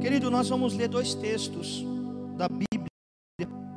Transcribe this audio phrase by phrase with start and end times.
[0.00, 1.84] Querido, nós vamos ler dois textos
[2.34, 2.88] da Bíblia,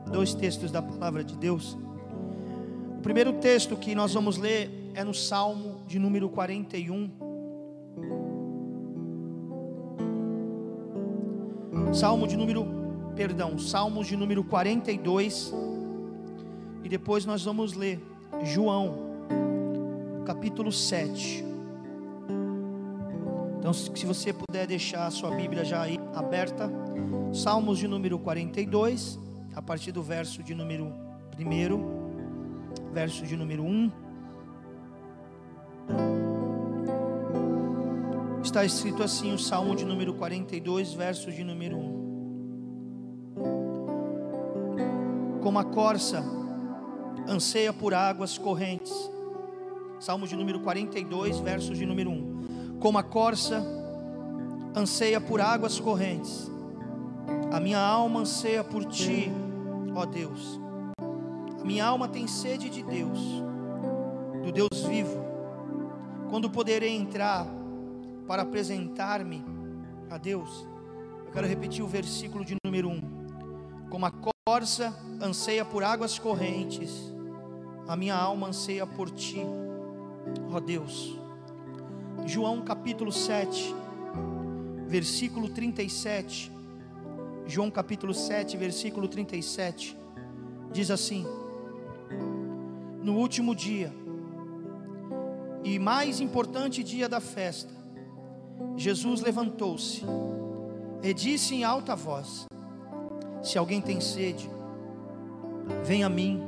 [0.09, 1.77] dois textos da palavra de Deus.
[2.97, 7.11] O primeiro texto que nós vamos ler é no Salmo de número 41.
[11.93, 12.65] Salmo de número,
[13.17, 15.53] perdão, Salmos de número 42.
[16.85, 18.01] E depois nós vamos ler
[18.45, 18.95] João,
[20.25, 21.43] capítulo 7.
[23.59, 26.69] Então, se você puder deixar a sua Bíblia já aí aberta,
[27.33, 29.19] Salmos de número 42,
[29.55, 30.93] a partir do verso de número 1,
[32.93, 33.91] verso de número 1.
[38.43, 42.03] Está escrito assim o Salmo de número 42, verso de número 1.
[45.41, 46.23] Como a corça
[47.27, 48.93] anseia por águas correntes.
[49.99, 52.33] Salmo de número 42, verso de número 1
[52.83, 53.65] como a corça
[54.75, 56.51] anseia por águas correntes,
[57.51, 59.31] a minha alma anseia por ti,
[59.95, 60.59] ó Deus.
[61.61, 63.19] A minha alma tem sede de Deus,
[64.43, 65.23] do Deus vivo.
[66.29, 67.45] Quando poderei entrar
[68.27, 69.45] para apresentar-me
[70.09, 70.67] a Deus?
[71.25, 73.01] Eu quero repetir o versículo de número 1.
[73.89, 74.11] Como a
[74.45, 77.13] corça anseia por águas correntes,
[77.87, 79.45] a minha alma anseia por ti,
[80.51, 81.17] ó Deus.
[82.25, 83.75] João capítulo 7,
[84.93, 86.51] versículo 37.
[87.47, 89.97] João capítulo 7, versículo 37.
[90.71, 91.25] Diz assim:
[93.01, 93.91] No último dia,
[95.63, 97.73] e mais importante dia da festa,
[98.77, 100.03] Jesus levantou-se
[101.01, 102.45] e disse em alta voz:
[103.41, 104.47] Se alguém tem sede,
[105.83, 106.39] venha a mim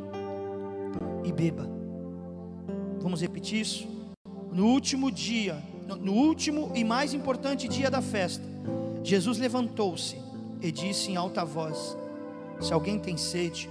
[1.23, 1.67] e beba.
[3.01, 3.95] Vamos repetir isso?
[4.51, 8.43] no último dia, no último e mais importante dia da festa,
[9.03, 10.17] Jesus levantou-se
[10.61, 11.95] e disse em alta voz:
[12.59, 13.69] Se alguém tem sede,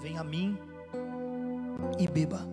[0.00, 0.56] venha a mim
[1.98, 2.46] e beba.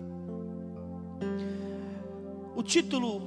[2.56, 3.22] O título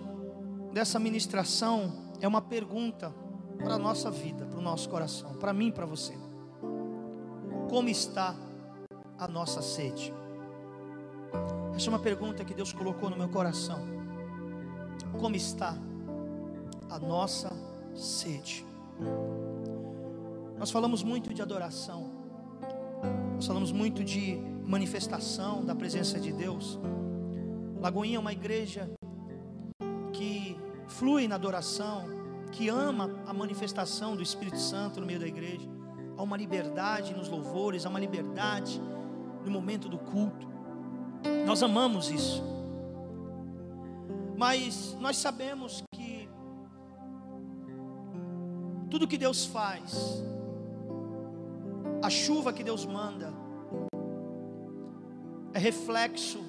[0.74, 3.14] dessa ministração é uma pergunta
[3.58, 6.14] para a nossa vida, para o nosso coração, para mim e para você.
[7.70, 8.36] Como está
[9.18, 10.14] a nossa sede?
[11.76, 13.99] Essa é uma pergunta que Deus colocou no meu coração
[15.20, 15.78] como está
[16.90, 17.52] a nossa
[17.94, 18.66] sede.
[20.58, 22.10] Nós falamos muito de adoração,
[23.36, 26.80] nós falamos muito de manifestação da presença de Deus.
[27.80, 28.90] Lagoinha é uma igreja
[30.14, 30.58] que
[30.88, 32.06] flui na adoração,
[32.52, 35.68] que ama a manifestação do Espírito Santo no meio da igreja.
[36.18, 38.82] Há uma liberdade nos louvores, há uma liberdade
[39.46, 40.48] no momento do culto.
[41.46, 42.59] Nós amamos isso.
[44.40, 46.30] Mas nós sabemos que
[48.90, 50.24] tudo que Deus faz,
[52.02, 53.34] a chuva que Deus manda,
[55.54, 56.40] é reflexo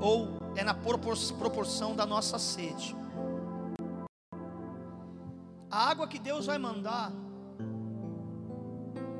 [0.00, 2.96] ou é na proporção da nossa sede.
[5.70, 7.12] A água que Deus vai mandar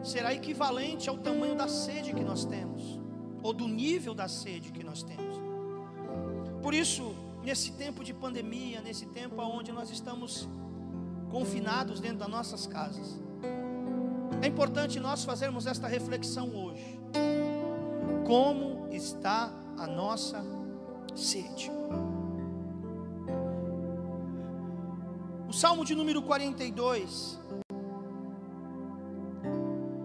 [0.03, 2.99] será equivalente ao tamanho da sede que nós temos,
[3.43, 5.54] ou do nível da sede que nós temos.
[6.65, 10.49] Por isso, nesse tempo de pandemia, nesse tempo onde nós estamos
[11.31, 13.21] confinados dentro das nossas casas,
[14.41, 16.99] é importante nós fazermos esta reflexão hoje.
[18.27, 20.43] Como está a nossa
[21.15, 21.71] sede?
[25.47, 27.39] O Salmo de número 42,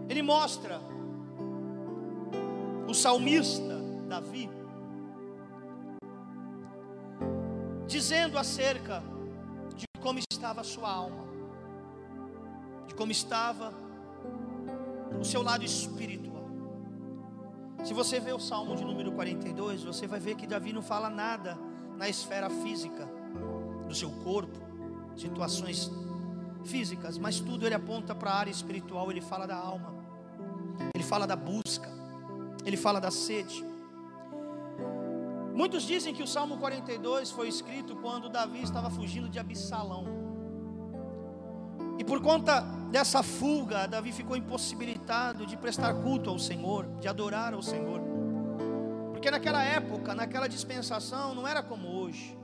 [0.09, 0.81] ele mostra
[2.85, 4.58] o salmista Davi
[8.09, 9.03] dizendo acerca
[9.75, 11.27] de como estava a sua alma,
[12.87, 13.71] de como estava
[15.21, 16.43] o seu lado espiritual.
[17.85, 21.07] Se você vê o Salmo de número 42, você vai ver que Davi não fala
[21.07, 21.55] nada
[21.99, 23.07] na esfera física
[23.87, 24.57] do seu corpo,
[25.15, 25.91] situações
[26.65, 29.93] físicas, mas tudo ele aponta para a área espiritual, ele fala da alma,
[30.95, 31.91] ele fala da busca,
[32.65, 33.68] ele fala da sede.
[35.59, 40.05] Muitos dizem que o Salmo 42 foi escrito quando Davi estava fugindo de Absalão.
[41.97, 47.53] E por conta dessa fuga, Davi ficou impossibilitado de prestar culto ao Senhor, de adorar
[47.53, 47.99] ao Senhor.
[49.11, 52.39] Porque naquela época, naquela dispensação, não era como hoje.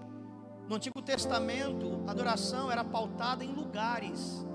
[0.68, 4.46] No Antigo Testamento, a adoração era pautada em lugares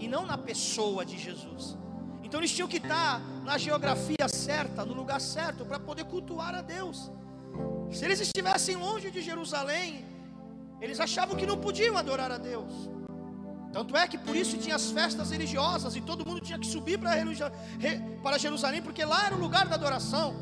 [0.00, 1.78] e não na pessoa de Jesus.
[2.24, 6.60] Então eles tinham que estar na geografia certa, no lugar certo, para poder cultuar a
[6.60, 7.12] Deus.
[7.90, 10.04] Se eles estivessem longe de Jerusalém,
[10.80, 12.72] eles achavam que não podiam adorar a Deus.
[13.72, 16.98] Tanto é que por isso tinha as festas religiosas e todo mundo tinha que subir
[16.98, 20.34] para Jerusalém, porque lá era o lugar da adoração.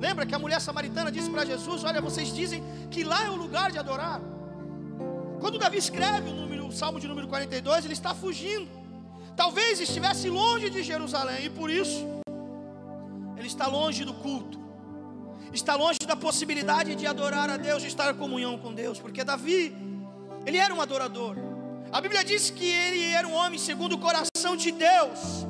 [0.00, 3.36] Lembra que a mulher samaritana disse para Jesus: Olha, vocês dizem que lá é o
[3.36, 4.20] lugar de adorar.
[5.40, 8.70] Quando Davi escreve o, número, o Salmo de número 42, ele está fugindo.
[9.36, 12.06] Talvez estivesse longe de Jerusalém e por isso
[13.36, 14.58] ele está longe do culto,
[15.54, 19.22] está longe da possibilidade de adorar a Deus, de estar em comunhão com Deus, porque
[19.22, 19.74] Davi,
[20.44, 21.36] ele era um adorador.
[21.92, 25.46] A Bíblia diz que ele era um homem segundo o coração de Deus.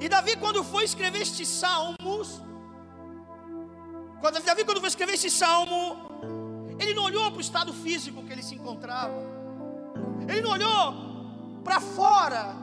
[0.00, 2.40] E Davi, quando foi escrever estes salmos,
[4.20, 5.80] quando Davi, quando foi escrever esse salmo,
[6.80, 9.20] ele não olhou para o estado físico que ele se encontrava,
[10.28, 12.56] ele não olhou para fora,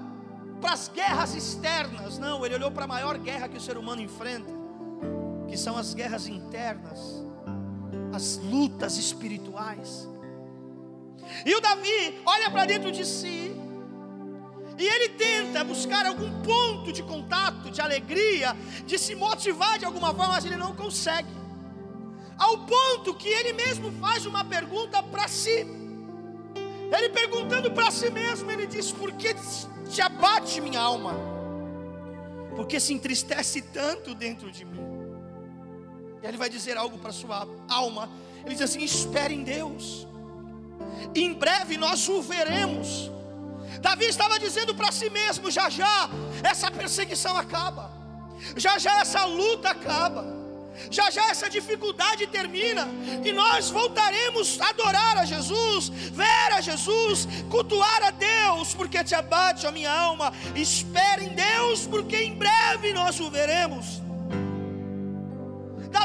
[0.59, 4.01] para as guerras externas, não, ele olhou para a maior guerra que o ser humano
[4.01, 4.64] enfrenta,
[5.55, 6.99] que são as guerras internas,
[8.13, 10.05] as lutas espirituais.
[11.45, 13.55] E o Davi olha para dentro de si,
[14.77, 18.53] e ele tenta buscar algum ponto de contato, de alegria,
[18.85, 21.33] de se motivar de alguma forma, mas ele não consegue.
[22.37, 25.65] Ao ponto que ele mesmo faz uma pergunta para si.
[26.97, 29.33] Ele perguntando para si mesmo, ele diz: Por que
[29.89, 31.13] te abate minha alma?
[32.57, 34.94] Porque se entristece tanto dentro de mim.
[36.25, 38.09] E ele vai dizer algo para sua alma.
[38.43, 40.05] Ele diz assim: Espere em Deus
[41.13, 43.11] em breve nós o veremos.
[43.79, 46.09] Davi estava dizendo para si mesmo: já já
[46.43, 47.91] essa perseguição acaba,
[48.55, 50.25] já já essa luta acaba,
[50.89, 52.87] já já essa dificuldade termina,
[53.23, 59.15] e nós voltaremos a adorar a Jesus, ver a Jesus, cultuar a Deus, porque te
[59.15, 60.33] abate a minha alma.
[60.55, 64.04] Espere em Deus, porque em breve nós o veremos.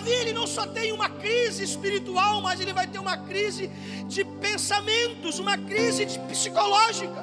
[0.00, 3.68] Davi ele não só tem uma crise espiritual, mas ele vai ter uma crise
[4.06, 7.22] de pensamentos, uma crise psicológica.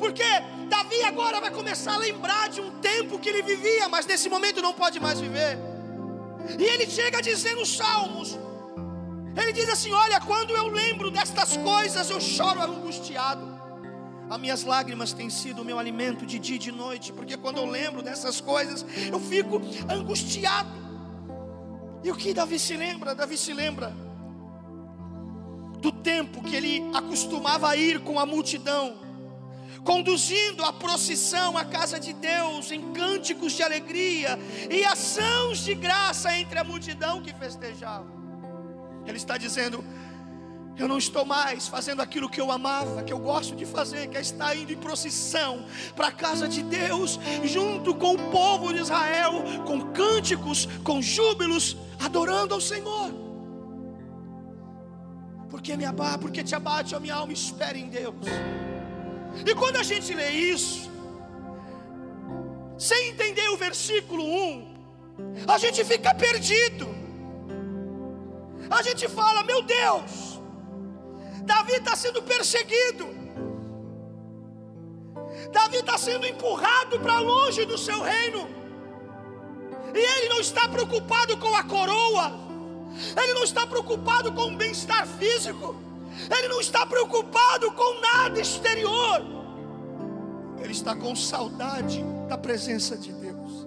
[0.00, 0.24] Porque
[0.68, 4.60] Davi agora vai começar a lembrar de um tempo que ele vivia, mas nesse momento
[4.60, 5.56] não pode mais viver.
[6.58, 8.36] E ele chega a dizer nos Salmos:
[9.40, 13.46] ele diz assim: Olha, quando eu lembro destas coisas, eu choro angustiado.
[14.28, 17.58] As minhas lágrimas têm sido o meu alimento de dia e de noite, porque quando
[17.58, 20.85] eu lembro dessas coisas, eu fico angustiado.
[22.02, 23.14] E o que Davi se lembra?
[23.14, 23.94] Davi se lembra
[25.80, 28.96] do tempo que ele acostumava a ir com a multidão,
[29.84, 34.38] conduzindo a procissão à casa de Deus em cânticos de alegria
[34.70, 38.06] e ações de graça entre a multidão que festejava.
[39.06, 39.84] Ele está dizendo:
[40.78, 44.16] eu não estou mais fazendo aquilo que eu amava, que eu gosto de fazer, que
[44.18, 45.64] é estar indo em procissão
[45.94, 51.76] para a casa de Deus, junto com o povo de Israel, com cânticos, com júbilos,
[51.98, 53.12] adorando ao Senhor.
[55.50, 58.14] Porque me abate, porque te abate a minha alma, espere em Deus.
[59.44, 60.90] E quando a gente lê isso,
[62.78, 64.76] sem entender o versículo 1,
[65.46, 66.86] a gente fica perdido.
[68.70, 70.40] A gente fala, meu Deus,
[71.44, 73.06] Davi está sendo perseguido.
[75.52, 78.65] Davi está sendo empurrado para longe do seu reino.
[79.96, 82.32] E ele não está preocupado com a coroa.
[83.16, 85.74] Ele não está preocupado com o bem-estar físico.
[86.30, 89.22] Ele não está preocupado com nada exterior.
[90.58, 93.66] Ele está com saudade da presença de Deus.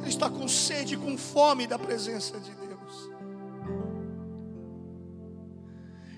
[0.00, 3.10] Ele está com sede, com fome da presença de Deus.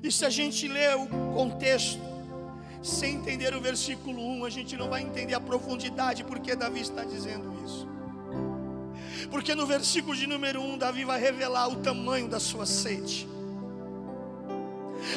[0.03, 2.01] E se a gente ler o contexto,
[2.83, 7.05] sem entender o versículo 1, a gente não vai entender a profundidade porque Davi está
[7.05, 7.87] dizendo isso.
[9.31, 13.29] Porque no versículo de número 1, Davi vai revelar o tamanho da sua sede,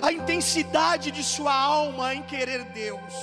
[0.01, 3.13] a intensidade de sua alma em querer Deus.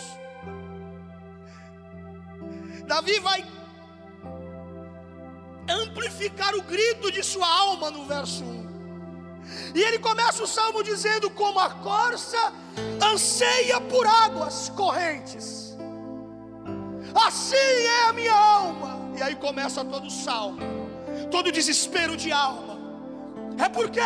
[2.87, 3.44] Davi vai
[5.68, 8.70] amplificar o grito de sua alma no verso 1.
[9.75, 12.52] E ele começa o salmo dizendo: Como a corça
[13.02, 15.76] anseia por águas correntes,
[17.14, 18.99] assim é a minha alma.
[19.16, 20.59] E aí começa todo o salmo,
[21.30, 22.78] todo desespero de alma.
[23.58, 24.00] É por quê?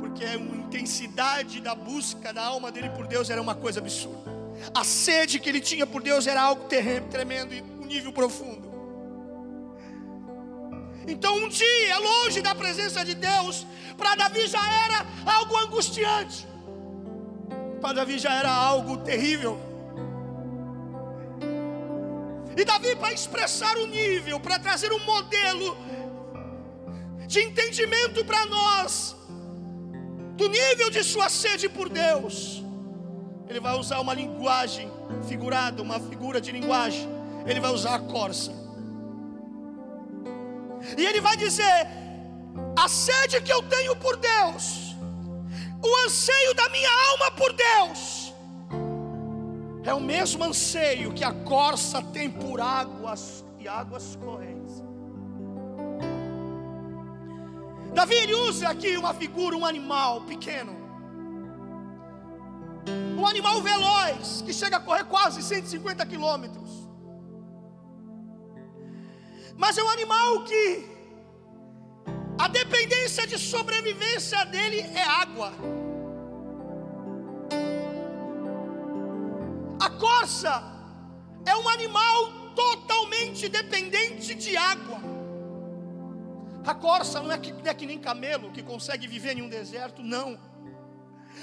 [0.00, 4.30] Porque a intensidade da busca da alma dele por Deus era uma coisa absurda.
[4.74, 6.68] A sede que ele tinha por Deus era algo
[7.10, 8.68] tremendo e um nível profundo.
[11.06, 13.66] Então, um dia, longe da presença de Deus,
[13.96, 16.46] para Davi já era algo angustiante,
[17.80, 19.67] para Davi já era algo terrível.
[22.60, 25.76] E Davi, para expressar o nível, para trazer um modelo
[27.24, 29.14] de entendimento para nós,
[30.36, 32.64] do nível de sua sede por Deus,
[33.48, 34.90] ele vai usar uma linguagem
[35.28, 37.08] figurada, uma figura de linguagem.
[37.46, 38.52] Ele vai usar a corça.
[40.96, 41.86] E ele vai dizer:
[42.76, 44.96] a sede que eu tenho por Deus,
[45.80, 48.27] o anseio da minha alma por Deus,
[49.88, 54.82] é o mesmo anseio que a corça tem por águas e águas correntes.
[57.94, 60.76] Davi usa aqui uma figura, um animal pequeno.
[63.18, 66.70] Um animal veloz que chega a correr quase 150 quilômetros.
[69.56, 70.86] Mas é um animal que
[72.38, 75.50] a dependência de sobrevivência dele é água.
[79.98, 80.62] Corça
[81.44, 84.98] é um animal totalmente dependente de água.
[86.66, 90.02] A corça não é que, é que nem camelo que consegue viver em um deserto,
[90.02, 90.38] não.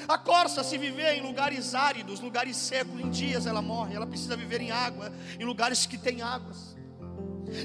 [0.08, 3.96] A corça, se viver em lugares áridos, lugares secos, em dias ela morre.
[3.96, 6.76] Ela precisa viver em água, em lugares que tem águas.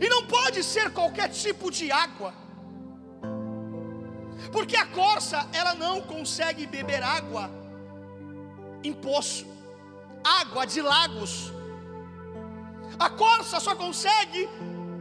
[0.01, 2.33] E não pode ser qualquer tipo de água.
[4.53, 7.51] Porque a corça, ela não consegue beber água
[8.83, 9.47] em poço,
[10.25, 11.53] água de lagos.
[12.99, 14.49] A corça só consegue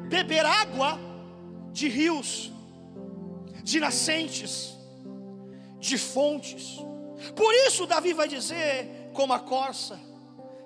[0.08, 0.98] beber água
[1.72, 2.52] de rios,
[3.64, 4.76] de nascentes,
[5.80, 6.78] de fontes.
[7.36, 10.00] Por isso, Davi vai dizer, como a corça,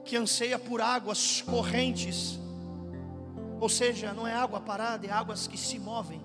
[0.06, 2.40] que anseia por águas correntes,
[3.60, 6.22] ou seja, não é água parada, é águas que se movem.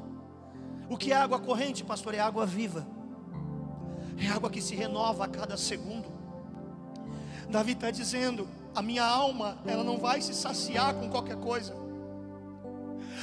[0.91, 2.15] O que é água corrente, pastor?
[2.15, 2.87] É água viva,
[4.19, 6.18] é água que se renova a cada segundo.
[7.49, 11.75] Davi está dizendo: a minha alma, ela não vai se saciar com qualquer coisa.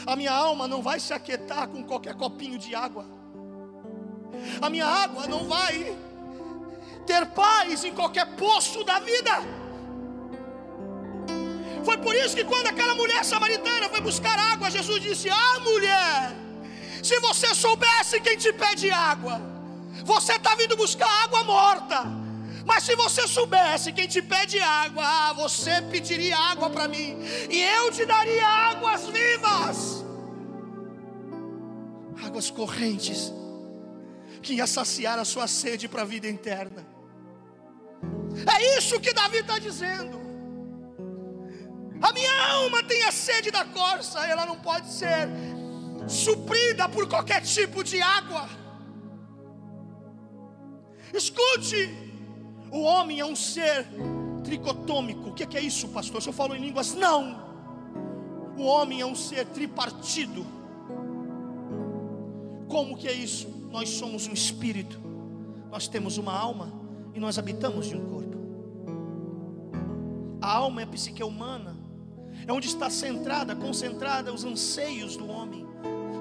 [0.05, 3.05] A minha alma não vai se aquietar com qualquer copinho de água.
[4.61, 5.97] A minha água não vai
[7.05, 9.31] ter paz em qualquer poço da vida.
[11.83, 16.35] Foi por isso que quando aquela mulher samaritana foi buscar água, Jesus disse: Ah, mulher,
[17.03, 19.39] se você soubesse quem te pede água,
[20.03, 22.24] você está vindo buscar água morta.
[22.65, 27.17] Mas se você soubesse quem te pede água, ah, você pediria água para mim,
[27.49, 30.03] e eu te daria águas vivas,
[32.25, 33.31] águas correntes,
[34.41, 36.85] que ia saciar a sua sede para a vida eterna.
[38.55, 40.19] É isso que Davi está dizendo.
[42.01, 45.29] A minha alma tem a sede da corça, ela não pode ser
[46.07, 48.49] suprida por qualquer tipo de água.
[51.13, 52.04] Escute,
[52.75, 53.87] o homem é um ser
[54.43, 55.29] tricotômico.
[55.29, 56.21] O que é isso, pastor?
[56.21, 57.41] Se eu falo em línguas, não.
[58.57, 60.45] O homem é um ser tripartido.
[62.67, 63.47] Como que é isso?
[63.71, 64.99] Nós somos um espírito,
[65.71, 66.71] nós temos uma alma
[67.13, 68.37] e nós habitamos de um corpo.
[70.41, 71.77] A alma é a psique humana,
[72.45, 75.65] é onde está centrada, concentrada os anseios do homem,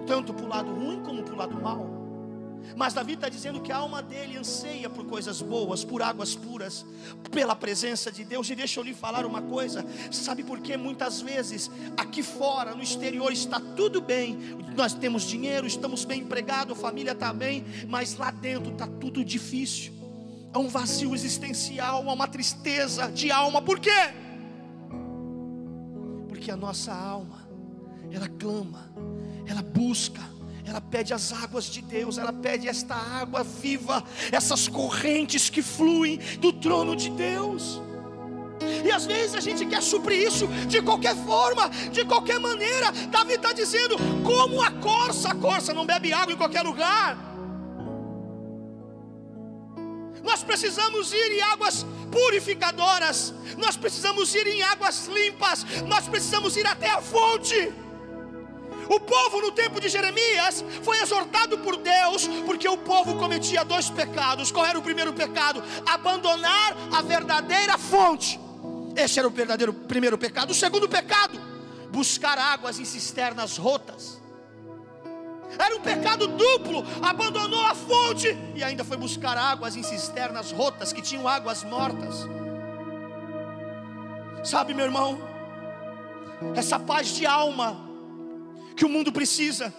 [0.07, 1.94] tanto para o lado ruim como para o lado mal.
[2.77, 6.85] Mas Davi está dizendo que a alma dele anseia por coisas boas, por águas puras,
[7.31, 8.49] pela presença de Deus.
[8.51, 12.83] E deixa eu lhe falar uma coisa: sabe por que muitas vezes aqui fora, no
[12.83, 14.39] exterior, está tudo bem,
[14.77, 19.25] nós temos dinheiro, estamos bem empregados, a família está bem, mas lá dentro está tudo
[19.25, 19.93] difícil.
[20.53, 23.61] Há um vazio existencial, há uma tristeza de alma.
[23.61, 23.91] Por quê?
[26.29, 27.49] Porque a nossa alma,
[28.11, 28.93] ela clama,
[29.47, 30.34] ela busca
[30.67, 34.03] ela pede as águas de Deus, ela pede esta água viva,
[34.33, 37.81] essas correntes que fluem do trono de Deus.
[38.85, 42.91] E às vezes a gente quer suprir isso de qualquer forma, de qualquer maneira.
[43.11, 47.19] Davi está dizendo: como a corça, a corça não bebe água em qualquer lugar.
[50.23, 56.67] Nós precisamos ir em águas purificadoras, nós precisamos ir em águas limpas, nós precisamos ir
[56.67, 57.84] até a fonte.
[58.89, 63.89] O povo no tempo de Jeremias foi exortado por Deus, porque o povo cometia dois
[63.89, 64.51] pecados.
[64.51, 65.63] Qual era o primeiro pecado?
[65.87, 68.41] Abandonar a verdadeira fonte.
[68.97, 70.51] Esse era o verdadeiro primeiro pecado.
[70.51, 71.41] O segundo pecado,
[71.91, 74.23] buscar águas em cisternas rotas.
[75.59, 80.93] Era um pecado duplo, abandonou a fonte e ainda foi buscar águas em cisternas rotas
[80.93, 82.27] que tinham águas mortas.
[84.43, 85.19] Sabe, meu irmão,
[86.55, 87.84] essa paz de alma
[88.77, 89.73] que o mundo precisa,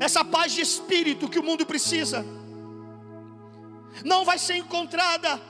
[0.00, 2.24] essa paz de espírito que o mundo precisa,
[4.04, 5.40] não vai ser encontrada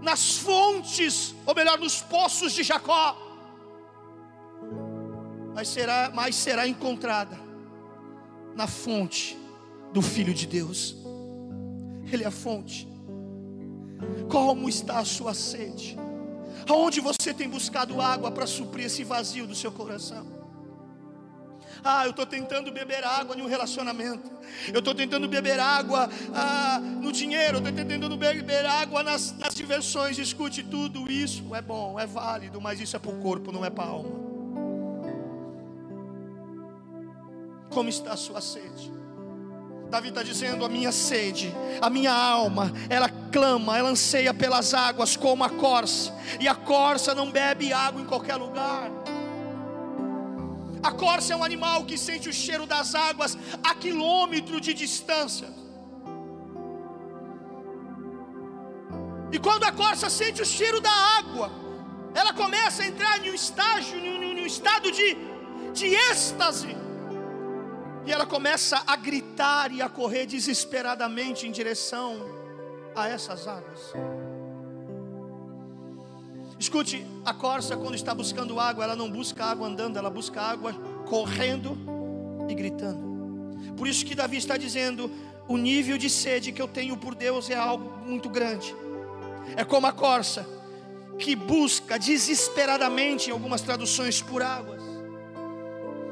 [0.00, 3.16] nas fontes, ou melhor, nos poços de Jacó,
[5.54, 7.38] mas será, mas será encontrada
[8.54, 9.36] na fonte
[9.92, 10.96] do Filho de Deus.
[12.12, 12.88] Ele é a fonte.
[14.28, 15.96] Como está a sua sede?
[16.68, 20.43] Aonde você tem buscado água para suprir esse vazio do seu coração?
[21.84, 24.30] Ah, eu estou tentando beber água em um relacionamento.
[24.72, 27.58] Eu estou tentando beber água ah, no dinheiro.
[27.58, 30.16] Eu estou tentando beber água nas, nas diversões.
[30.18, 33.68] Escute, tudo isso é bom, é válido, mas isso é para o corpo, não é
[33.68, 34.24] para a alma.
[37.68, 38.90] Como está a sua sede?
[39.90, 45.16] Davi está dizendo: a minha sede, a minha alma, ela clama, ela anseia pelas águas
[45.16, 48.90] como a corça, e a corça não bebe água em qualquer lugar.
[50.88, 55.48] A corça é um animal que sente o cheiro das águas a quilômetro de distância.
[59.32, 61.50] E quando a corça sente o cheiro da água,
[62.14, 65.16] ela começa a entrar em um estágio, em um estado de,
[65.72, 66.76] de êxtase.
[68.06, 72.10] E ela começa a gritar e a correr desesperadamente em direção
[72.94, 73.92] a essas águas.
[76.64, 80.72] Escute, a corça, quando está buscando água, ela não busca água andando, ela busca água
[81.06, 81.76] correndo
[82.48, 83.74] e gritando.
[83.76, 85.10] Por isso que Davi está dizendo:
[85.46, 88.74] o nível de sede que eu tenho por Deus é algo muito grande.
[89.56, 90.48] É como a corça
[91.18, 94.82] que busca desesperadamente, em algumas traduções, por águas.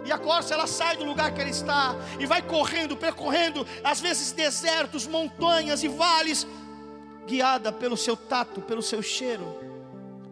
[0.05, 4.03] E a corça ela sai do lugar que ela está e vai correndo, percorrendo, às
[4.03, 6.47] vezes desertos, montanhas e vales,
[7.27, 9.72] guiada pelo seu tato, pelo seu cheiro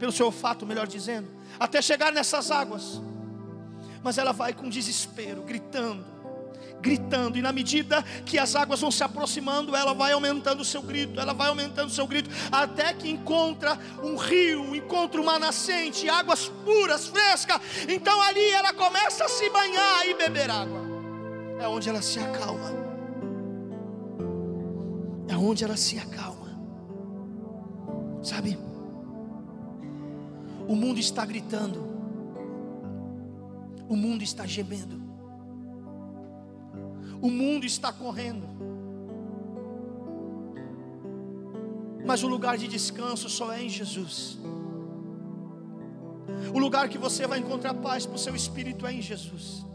[0.00, 1.28] pelo seu olfato, melhor dizendo,
[1.58, 3.00] até chegar nessas águas.
[4.02, 6.02] Mas ela vai com desespero, gritando,
[6.80, 10.80] gritando, e na medida que as águas vão se aproximando, ela vai aumentando o seu
[10.80, 16.08] grito, ela vai aumentando o seu grito, até que encontra um rio, encontra uma nascente,
[16.08, 17.60] águas puras, frescas.
[17.86, 20.80] Então ali ela começa a se banhar e beber água.
[21.60, 22.70] É onde ela se acalma.
[25.28, 26.58] É onde ela se acalma.
[28.22, 28.69] Sabe?
[30.70, 31.80] O mundo está gritando.
[33.88, 35.02] O mundo está gemendo.
[37.20, 38.46] O mundo está correndo.
[42.06, 44.38] Mas o lugar de descanso só é em Jesus.
[46.54, 49.66] O lugar que você vai encontrar paz para o seu espírito é em Jesus.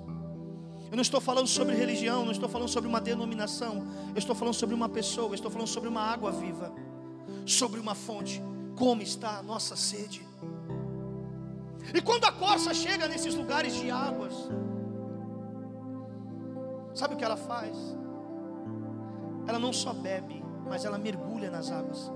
[0.90, 4.54] Eu não estou falando sobre religião, não estou falando sobre uma denominação, eu estou falando
[4.54, 6.74] sobre uma pessoa, eu estou falando sobre uma água viva,
[7.46, 8.42] sobre uma fonte.
[8.78, 10.26] Como está a nossa sede?
[11.93, 14.34] E quando a corça chega nesses lugares de águas,
[16.93, 17.76] sabe o que ela faz?
[19.48, 22.12] Ela não só bebe, mas ela mergulha nas águas.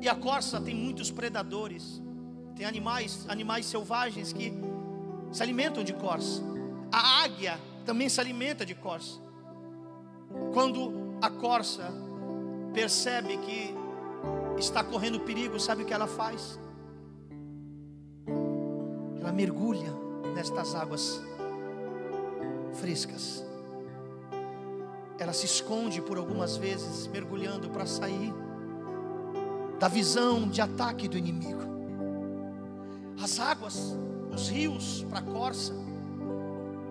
[0.00, 2.02] E a corça tem muitos predadores.
[2.54, 4.52] Tem animais, animais selvagens que
[5.32, 6.42] se alimentam de corça.
[6.92, 9.20] A águia também se alimenta de corça.
[10.52, 11.90] Quando a corça
[12.72, 13.74] percebe que
[14.58, 16.58] está correndo perigo, sabe o que ela faz?
[19.38, 19.94] Mergulha
[20.34, 21.22] nestas águas
[22.74, 23.46] frescas.
[25.16, 28.34] Ela se esconde por algumas vezes, mergulhando para sair
[29.78, 31.62] da visão de ataque do inimigo.
[33.22, 33.96] As águas,
[34.34, 35.72] os rios para a corça,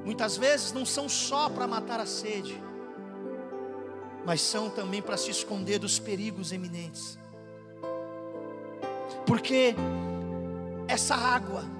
[0.05, 2.57] muitas vezes não são só para matar a sede,
[4.25, 7.19] mas são também para se esconder dos perigos eminentes.
[9.25, 9.75] Porque
[10.87, 11.75] essa água,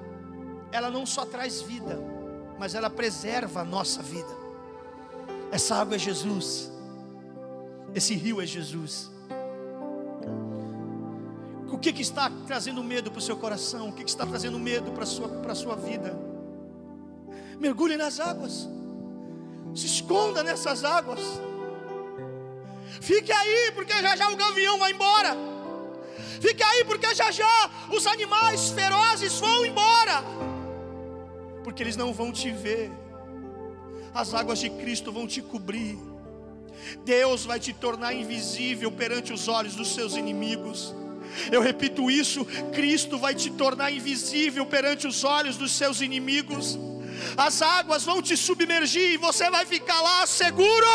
[0.72, 2.00] ela não só traz vida,
[2.58, 4.36] mas ela preserva a nossa vida.
[5.52, 6.72] Essa água é Jesus,
[7.96, 9.10] esse rio é Jesus.
[11.70, 13.90] O que, que está trazendo medo para o seu coração?
[13.90, 16.18] O que, que está trazendo medo para a sua, para a sua vida?
[17.60, 18.68] Mergulhe nas águas,
[19.76, 21.20] se esconda nessas águas,
[23.02, 25.36] fique aí, porque já já o gavião vai embora.
[26.40, 30.24] Fique aí, porque já já os animais ferozes vão embora
[31.68, 32.90] porque eles não vão te ver.
[34.14, 35.98] As águas de Cristo vão te cobrir.
[37.04, 40.96] Deus vai te tornar invisível perante os olhos dos seus inimigos.
[41.52, 46.80] Eu repito isso: Cristo vai te tornar invisível perante os olhos dos seus inimigos.
[47.36, 50.88] As águas vão te submergir e você vai ficar lá seguro.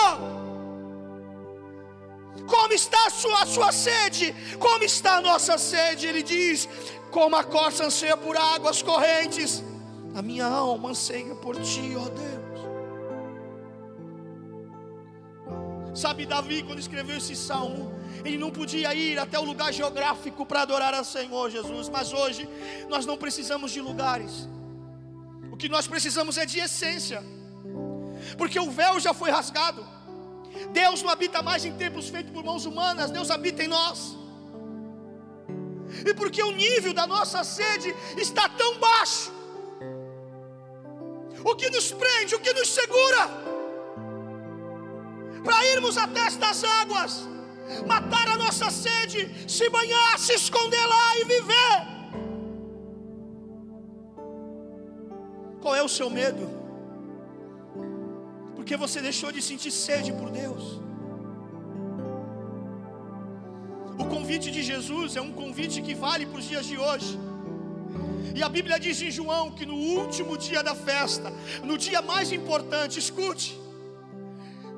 [2.48, 4.34] Como está a sua, a sua sede?
[4.58, 6.06] Como está a nossa sede?
[6.06, 6.66] Ele diz:
[7.10, 9.62] Como a corça anseia por águas correntes
[10.14, 12.42] a minha alma anseia por ti, ó Deus.
[15.94, 17.92] Sabe, Davi, quando escreveu esse salmo,
[18.24, 22.48] ele não podia ir até o lugar geográfico para adorar a Senhor Jesus, mas hoje
[22.88, 24.48] nós não precisamos de lugares,
[25.50, 27.22] o que nós precisamos é de essência,
[28.38, 29.86] porque o véu já foi rasgado,
[30.72, 34.16] Deus não habita mais em templos feitos por mãos humanas, Deus habita em nós.
[36.06, 39.41] e porque o nível da nossa sede está tão baixo.
[41.44, 43.22] O que nos prende, o que nos segura,
[45.44, 47.12] para irmos até estas águas,
[47.86, 51.76] matar a nossa sede, se banhar, se esconder lá e viver.
[55.60, 56.44] Qual é o seu medo?
[58.56, 60.64] Porque você deixou de sentir sede por Deus.
[63.98, 67.18] O convite de Jesus é um convite que vale para os dias de hoje.
[68.34, 71.32] E a Bíblia diz em João que no último dia da festa,
[71.62, 73.60] no dia mais importante, escute,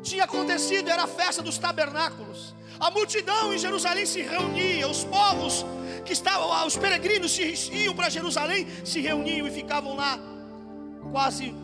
[0.03, 2.55] tinha acontecido, era a festa dos tabernáculos.
[2.79, 5.65] A multidão em Jerusalém se reunia, os povos
[6.05, 10.19] que estavam, os peregrinos se iam para Jerusalém, se reuniam e ficavam lá
[11.11, 11.55] quase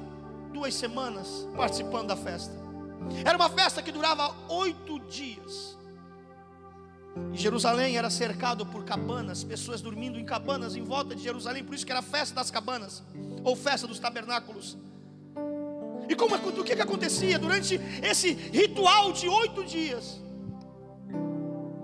[0.53, 2.55] duas semanas participando da festa.
[3.25, 5.80] Era uma festa que durava oito dias.
[7.33, 11.75] E Jerusalém era cercado por cabanas, pessoas dormindo em cabanas em volta de Jerusalém, por
[11.75, 13.03] isso que era festa das cabanas,
[13.45, 14.77] ou festa dos tabernáculos.
[16.09, 20.21] E como, o que, que acontecia durante esse ritual de oito dias?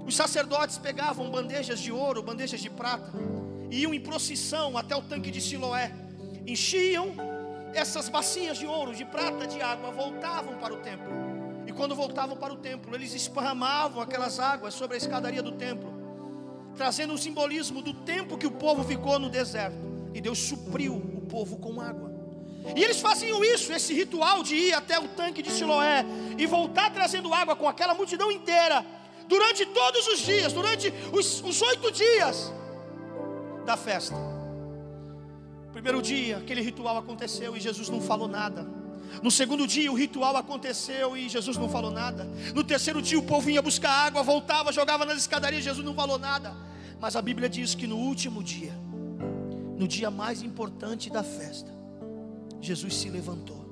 [0.05, 3.12] Os sacerdotes pegavam bandejas de ouro, bandejas de prata,
[3.71, 5.93] e iam em procissão até o tanque de Siloé,
[6.47, 7.15] enchiam
[7.75, 11.26] essas bacias de ouro, de prata, de água, voltavam para o templo
[11.72, 15.92] quando voltavam para o templo, eles esparramavam aquelas águas sobre a escadaria do templo,
[16.76, 19.76] trazendo um simbolismo do tempo que o povo ficou no deserto.
[20.14, 22.14] E Deus supriu o povo com água.
[22.74, 26.05] E eles faziam isso, esse ritual de ir até o tanque de Siloé
[26.37, 28.85] e voltar trazendo água com aquela multidão inteira,
[29.29, 32.52] durante todos os dias, durante os oito dias
[33.64, 34.16] da festa.
[35.72, 38.76] Primeiro dia, aquele ritual aconteceu e Jesus não falou nada.
[39.23, 42.25] No segundo dia o ritual aconteceu e Jesus não falou nada.
[42.55, 46.19] No terceiro dia o povo vinha buscar água, voltava, jogava nas escadarias, Jesus não falou
[46.19, 46.55] nada.
[47.01, 48.73] Mas a Bíblia diz que no último dia,
[49.77, 51.71] no dia mais importante da festa,
[52.61, 53.66] Jesus se levantou.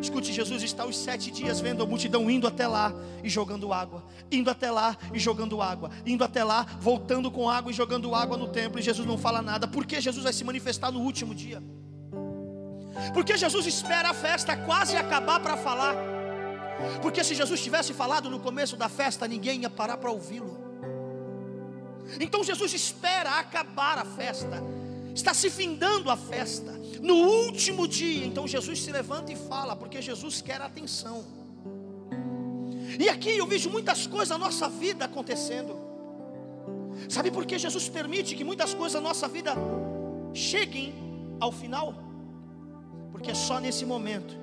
[0.00, 4.04] Escute, Jesus está os sete dias vendo a multidão indo até lá e jogando água,
[4.32, 8.36] indo até lá e jogando água, indo até lá, voltando com água e jogando água
[8.36, 11.62] no templo, e Jesus não fala nada, porque Jesus vai se manifestar no último dia.
[13.14, 15.94] Porque Jesus espera a festa quase acabar para falar.
[17.00, 20.58] Porque se Jesus tivesse falado no começo da festa, ninguém ia parar para ouvi-lo.
[22.20, 24.62] Então Jesus espera acabar a festa.
[25.14, 26.72] Está se findando a festa.
[27.00, 31.24] No último dia, então Jesus se levanta e fala, porque Jesus quer atenção.
[32.98, 35.76] E aqui eu vejo muitas coisas na nossa vida acontecendo.
[37.08, 39.54] Sabe por que Jesus permite que muitas coisas na nossa vida
[40.32, 40.94] cheguem
[41.40, 42.11] ao final?
[43.22, 44.36] Porque é só nesse momento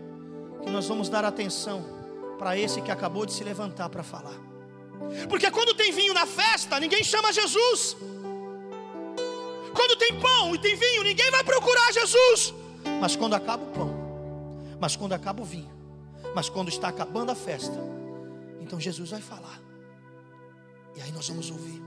[0.64, 1.84] que nós vamos dar atenção
[2.38, 4.40] para esse que acabou de se levantar para falar.
[5.28, 7.98] Porque quando tem vinho na festa, ninguém chama Jesus.
[9.76, 12.54] Quando tem pão e tem vinho, ninguém vai procurar Jesus.
[13.02, 13.94] Mas quando acaba o pão,
[14.80, 15.70] mas quando acaba o vinho,
[16.34, 17.78] mas quando está acabando a festa,
[18.62, 19.60] então Jesus vai falar.
[20.96, 21.84] E aí nós vamos ouvir.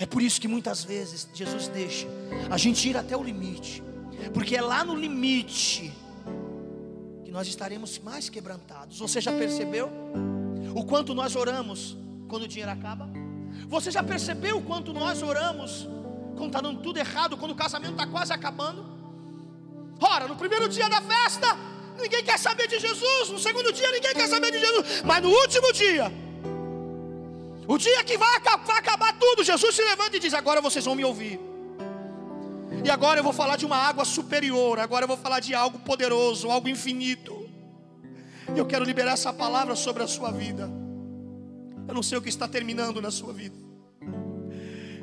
[0.00, 2.08] É por isso que muitas vezes Jesus deixa
[2.50, 3.80] a gente ir até o limite,
[4.34, 5.94] porque é lá no limite
[7.30, 8.98] nós estaremos mais quebrantados.
[8.98, 9.90] Você já percebeu
[10.74, 11.96] o quanto nós oramos
[12.28, 13.08] quando o dinheiro acaba?
[13.68, 15.88] Você já percebeu o quanto nós oramos
[16.36, 18.84] quando está dando tudo errado, quando o casamento está quase acabando?
[20.00, 21.56] Ora, no primeiro dia da festa,
[21.98, 23.30] ninguém quer saber de Jesus.
[23.30, 25.02] No segundo dia, ninguém quer saber de Jesus.
[25.02, 26.12] Mas no último dia,
[27.66, 30.94] o dia que vai, vai acabar tudo, Jesus se levanta e diz: Agora vocês vão
[30.94, 31.55] me ouvir.
[32.84, 34.78] E agora eu vou falar de uma água superior.
[34.78, 37.48] Agora eu vou falar de algo poderoso, algo infinito.
[38.54, 40.70] E eu quero liberar essa palavra sobre a sua vida.
[41.88, 43.66] Eu não sei o que está terminando na sua vida.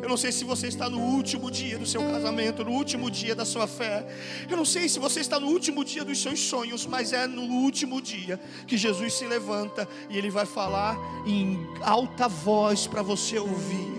[0.01, 3.33] Eu não sei se você está no último dia do seu casamento, no último dia
[3.33, 4.05] da sua fé.
[4.49, 7.43] Eu não sei se você está no último dia dos seus sonhos, mas é no
[7.43, 13.39] último dia que Jesus se levanta e ele vai falar em alta voz para você
[13.39, 13.93] ouvir.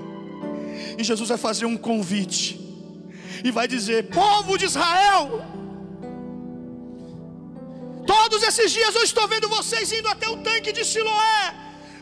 [0.98, 2.63] E Jesus vai fazer um convite
[3.42, 5.42] e vai dizer: Povo de Israel,
[8.06, 11.54] todos esses dias eu estou vendo vocês indo até o tanque de Siloé,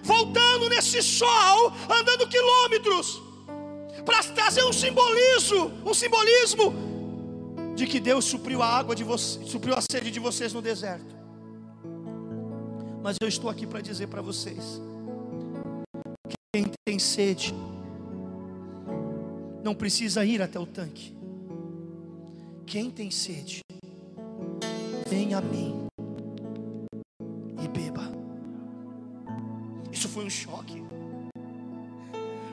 [0.02, 3.22] voltando nesse sol, andando quilômetros,
[4.04, 6.74] para trazer um simbolismo, um simbolismo
[7.74, 11.22] de que Deus supriu a água de vocês, supriu a sede de vocês no deserto.
[13.02, 14.80] Mas eu estou aqui para dizer para vocês:
[16.52, 17.54] quem tem sede,
[19.64, 21.21] não precisa ir até o tanque.
[22.66, 23.60] Quem tem sede,
[25.08, 25.86] vem a mim
[27.62, 28.10] e beba.
[29.90, 30.82] Isso foi um choque.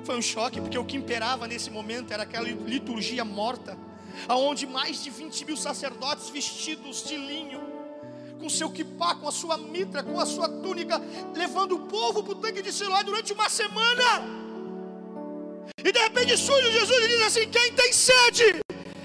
[0.03, 3.77] Foi um choque, porque o que imperava nesse momento era aquela liturgia morta,
[4.27, 7.61] aonde mais de 20 mil sacerdotes vestidos de linho,
[8.39, 11.01] com seu quipá, com a sua mitra, com a sua túnica,
[11.35, 14.39] levando o povo para o tanque de Siloé durante uma semana.
[15.83, 18.59] E de repente surge Jesus e diz assim: Quem tem sede?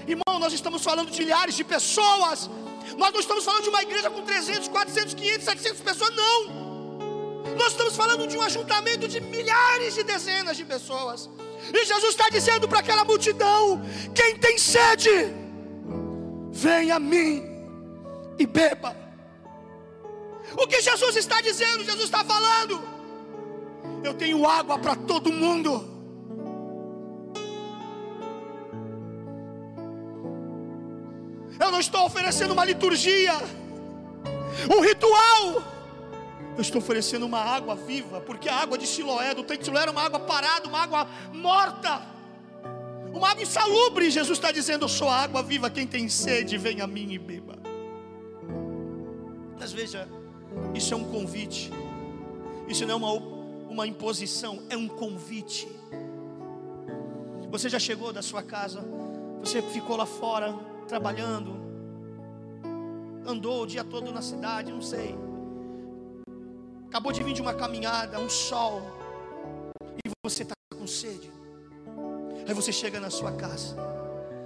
[0.07, 2.49] Irmão, nós estamos falando de milhares de pessoas.
[2.97, 6.65] Nós não estamos falando de uma igreja com 300, 400, 500, 700 pessoas, não.
[7.57, 11.29] Nós estamos falando de um ajuntamento de milhares de dezenas de pessoas.
[11.73, 13.81] E Jesus está dizendo para aquela multidão:
[14.13, 15.33] quem tem sede,
[16.51, 17.43] venha a mim
[18.37, 18.95] e beba.
[20.57, 21.83] O que Jesus está dizendo?
[21.83, 22.83] Jesus está falando:
[24.03, 25.94] eu tenho água para todo mundo.
[31.75, 33.33] Não estou oferecendo uma liturgia,
[34.73, 35.61] um ritual.
[36.55, 39.81] Eu estou oferecendo uma água viva, porque a água de Siloé, do tanque de Siloé,
[39.81, 42.01] era uma água parada, uma água morta,
[43.13, 44.09] uma água insalubre.
[44.09, 47.19] Jesus está dizendo: Eu sou a água viva, quem tem sede, vem a mim e
[47.19, 47.57] beba.
[49.59, 50.07] Mas veja,
[50.73, 51.73] isso é um convite,
[52.69, 53.11] isso não é uma,
[53.69, 55.67] uma imposição, é um convite.
[57.51, 58.81] Você já chegou da sua casa,
[59.41, 60.55] você ficou lá fora
[60.87, 61.64] trabalhando,
[63.25, 65.17] andou o dia todo na cidade, não sei.
[66.87, 68.81] Acabou de vir de uma caminhada, um sol,
[70.05, 71.31] e você está com sede.
[72.47, 73.75] Aí você chega na sua casa,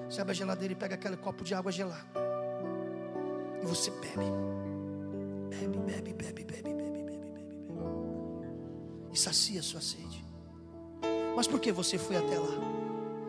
[0.10, 2.08] você abre a geladeira e pega aquele copo de água gelada.
[3.62, 4.26] E você bebe.
[5.50, 7.74] Bebe, bebe, bebe, bebe, bebe, bebe, bebe, bebe.
[9.12, 10.26] E sacia a sua sede.
[11.36, 12.80] Mas por que você foi até lá?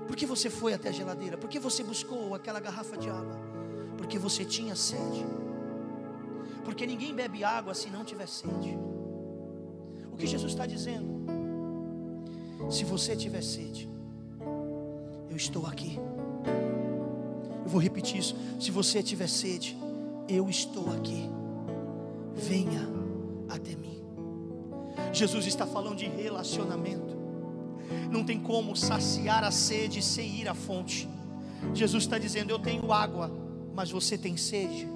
[0.07, 1.37] Por que você foi até a geladeira?
[1.37, 3.50] Por que você buscou aquela garrafa de água?
[4.11, 5.25] Porque você tinha sede.
[6.65, 8.77] Porque ninguém bebe água se não tiver sede.
[10.13, 11.21] O que Jesus está dizendo?
[12.69, 13.89] Se você tiver sede,
[15.29, 15.97] eu estou aqui.
[17.65, 18.35] Eu vou repetir isso.
[18.59, 19.79] Se você tiver sede,
[20.29, 21.31] eu estou aqui.
[22.35, 22.89] Venha
[23.49, 24.03] até mim.
[25.13, 27.17] Jesus está falando de relacionamento.
[28.11, 31.09] Não tem como saciar a sede sem ir à fonte.
[31.73, 34.89] Jesus está dizendo: Eu tenho água, mas você tem sede.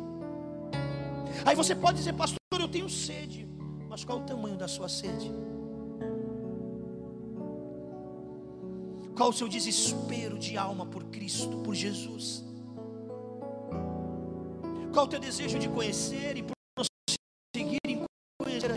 [1.44, 3.48] Aí você pode dizer, pastor, eu tenho sede,
[3.88, 5.32] mas qual o tamanho da sua sede?
[9.16, 12.42] Qual o seu desespero de alma por Cristo, por Jesus?
[14.92, 18.04] Qual o teu desejo de conhecer e prosseguir em
[18.40, 18.76] conhecer a?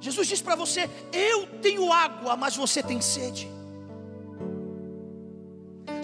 [0.00, 3.55] Jesus diz para você: Eu tenho água, mas você tem sede.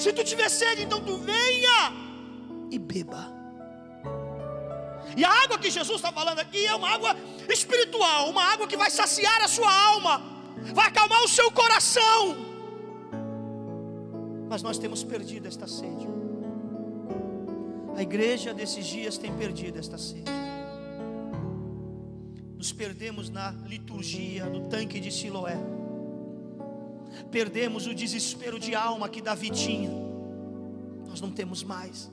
[0.03, 1.79] Se tu tiver sede, então tu venha
[2.71, 3.25] e beba.
[5.17, 7.17] E a água que Jesus está falando aqui é uma água
[7.49, 10.15] espiritual, uma água que vai saciar a sua alma,
[10.75, 12.21] vai acalmar o seu coração.
[14.49, 16.07] Mas nós temos perdido esta sede.
[17.97, 20.43] A igreja desses dias tem perdido esta sede
[22.62, 25.59] nos perdemos na liturgia do tanque de Siloé,
[27.31, 29.90] perdemos o desespero de alma que Davi tinha,
[31.07, 32.11] nós não temos mais.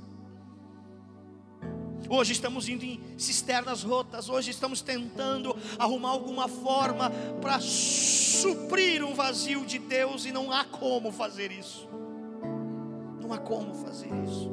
[2.07, 9.13] Hoje estamos indo em cisternas rotas, hoje estamos tentando arrumar alguma forma para suprir um
[9.13, 11.88] vazio de Deus e não há como fazer isso.
[13.21, 14.51] Não há como fazer isso.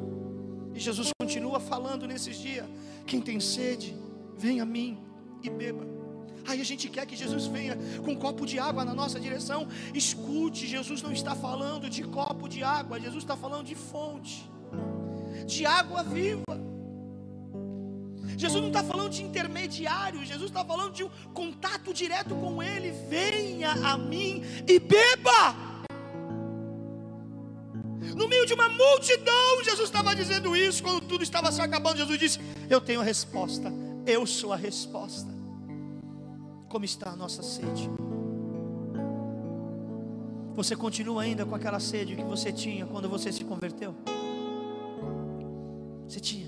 [0.73, 2.67] E Jesus continua falando nesses dias:
[3.05, 3.97] quem tem sede,
[4.37, 4.99] vem a mim
[5.41, 5.96] e beba.
[6.47, 9.67] Aí a gente quer que Jesus venha com um copo de água na nossa direção.
[9.93, 14.49] Escute, Jesus não está falando de copo de água, Jesus está falando de fonte,
[15.45, 16.43] de água viva.
[18.37, 22.91] Jesus não está falando de intermediário, Jesus está falando de um contato direto com Ele.
[23.09, 25.55] Venha a mim e beba.
[28.15, 30.81] No meio de uma multidão, Jesus estava dizendo isso.
[30.83, 33.71] Quando tudo estava se acabando, Jesus disse: Eu tenho a resposta
[34.07, 35.36] eu sou a resposta.
[36.69, 37.89] Como está a nossa sede?
[40.55, 43.95] Você continua ainda com aquela sede que você tinha quando você se converteu?
[46.07, 46.47] Você tinha.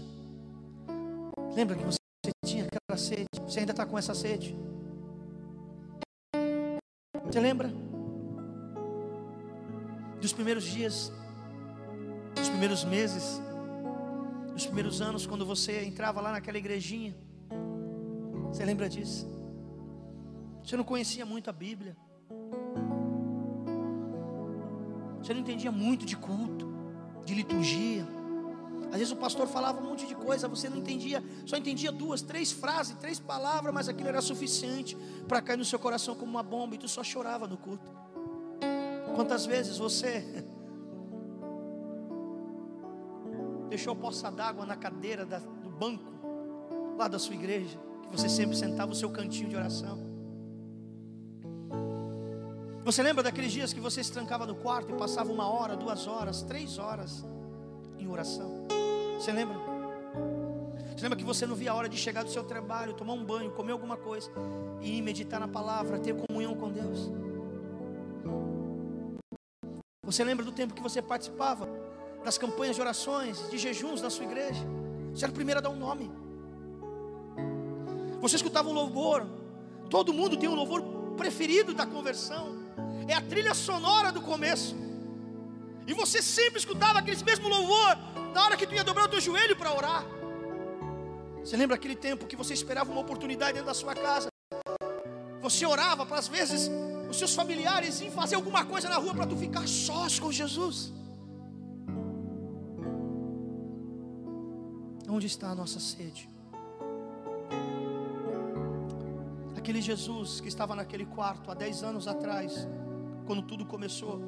[1.56, 2.00] Lembra que você
[2.46, 3.28] tinha aquela sede?
[3.42, 4.56] Você ainda está com essa sede?
[7.26, 7.72] Você lembra?
[10.20, 11.12] Dos primeiros dias,
[12.36, 13.42] dos primeiros meses,
[14.54, 17.16] dos primeiros anos, quando você entrava lá naquela igrejinha
[18.52, 19.28] você lembra disso?
[20.64, 21.98] Você não conhecia muito a Bíblia.
[25.22, 26.68] Você não entendia muito de culto,
[27.26, 28.08] de liturgia.
[28.92, 32.22] Às vezes o pastor falava um monte de coisa, você não entendia, só entendia duas,
[32.22, 36.42] três frases, três palavras, mas aquilo era suficiente para cair no seu coração como uma
[36.42, 37.92] bomba e tu só chorava no culto.
[39.16, 40.26] Quantas vezes você
[43.70, 46.12] deixou poça d'água na cadeira da, do banco
[46.98, 50.09] lá da sua igreja, que você sempre sentava o seu cantinho de oração?
[52.90, 56.08] Você lembra daqueles dias que você se trancava no quarto e passava uma hora, duas
[56.08, 57.24] horas, três horas
[58.00, 58.66] em oração?
[59.16, 59.56] Você lembra?
[60.98, 63.24] Você lembra que você não via a hora de chegar do seu trabalho, tomar um
[63.24, 64.32] banho, comer alguma coisa
[64.82, 67.12] e meditar na palavra, ter comunhão com Deus?
[70.02, 71.70] Você lembra do tempo que você participava
[72.26, 74.66] das campanhas de orações, de jejuns na sua igreja?
[75.14, 76.12] Você era o primeiro a dar um nome.
[78.20, 79.28] Você escutava um louvor.
[79.92, 80.82] Todo mundo tem um louvor
[81.16, 82.59] preferido da conversão
[83.12, 84.76] é a trilha sonora do começo.
[85.88, 87.98] E você sempre escutava aquele mesmo louvor
[88.34, 90.06] na hora que tu ia dobrar o teu joelho para orar.
[91.44, 94.28] Você lembra aquele tempo que você esperava uma oportunidade dentro da sua casa?
[95.42, 96.70] Você orava para às vezes
[97.10, 100.94] os seus familiares ir fazer alguma coisa na rua para tu ficar sós com Jesus.
[105.10, 106.30] Onde está a nossa sede?
[109.58, 112.68] Aquele Jesus que estava naquele quarto há 10 anos atrás,
[113.30, 114.20] quando tudo começou,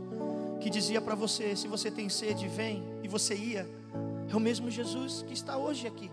[0.62, 3.68] que dizia para você: se você tem sede, vem, e você ia.
[4.32, 6.12] É o mesmo Jesus que está hoje aqui,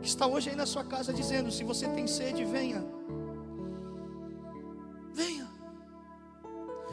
[0.00, 2.86] que está hoje aí na sua casa dizendo: se você tem sede, venha.
[5.12, 5.48] Venha.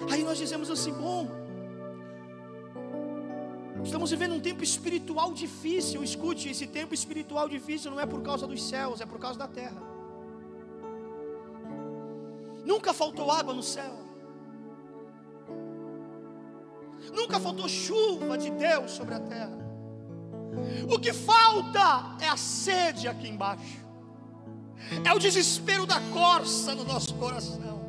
[0.10, 1.28] Aí nós dizemos assim: bom,
[3.84, 6.04] estamos vivendo um tempo espiritual difícil.
[6.04, 9.48] Escute, esse tempo espiritual difícil não é por causa dos céus, é por causa da
[9.48, 9.80] terra.
[12.66, 14.03] Nunca faltou água no céu.
[17.14, 19.64] Nunca faltou chuva de Deus sobre a terra.
[20.90, 23.84] O que falta é a sede aqui embaixo.
[25.06, 27.82] É o desespero da corça no nosso coração.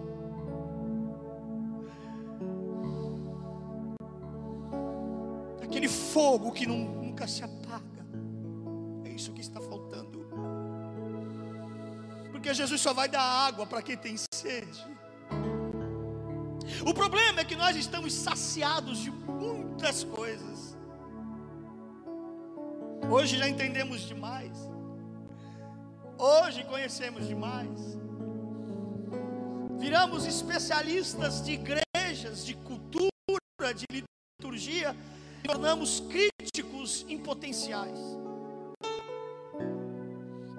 [5.62, 8.06] Aquele fogo que nunca se apaga.
[9.04, 10.24] É isso que está faltando.
[12.30, 14.87] Porque Jesus só vai dar água para quem tem sede.
[16.87, 20.77] O problema é que nós estamos saciados de muitas coisas.
[23.11, 24.53] Hoje já entendemos demais.
[26.18, 27.99] Hoje conhecemos demais.
[29.79, 33.11] Viramos especialistas de igrejas, de cultura,
[33.75, 34.94] de liturgia,
[35.42, 37.99] e tornamos críticos em potenciais.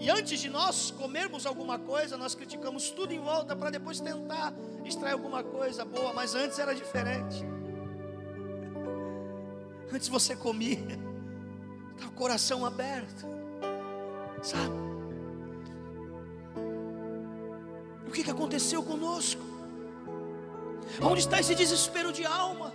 [0.05, 4.53] E antes de nós comermos alguma coisa, nós criticamos tudo em volta para depois tentar
[4.85, 7.43] extrair alguma coisa boa, mas antes era diferente.
[9.91, 10.99] Antes você comia,
[11.93, 13.25] estava o coração aberto,
[14.43, 14.75] sabe?
[18.07, 19.41] O que, que aconteceu conosco?
[21.01, 22.71] Onde está esse desespero de alma?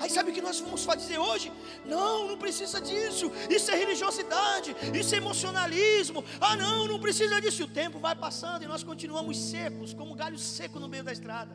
[0.00, 1.52] Aí sabe o que nós vamos fazer hoje?
[1.84, 3.30] Não, não precisa disso.
[3.48, 6.24] Isso é religiosidade, isso é emocionalismo.
[6.40, 7.62] Ah, não, não precisa disso.
[7.62, 11.12] E o tempo vai passando e nós continuamos secos, como galho seco no meio da
[11.12, 11.54] estrada.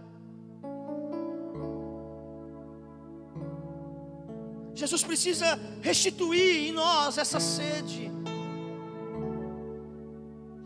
[4.74, 8.12] Jesus precisa restituir em nós essa sede,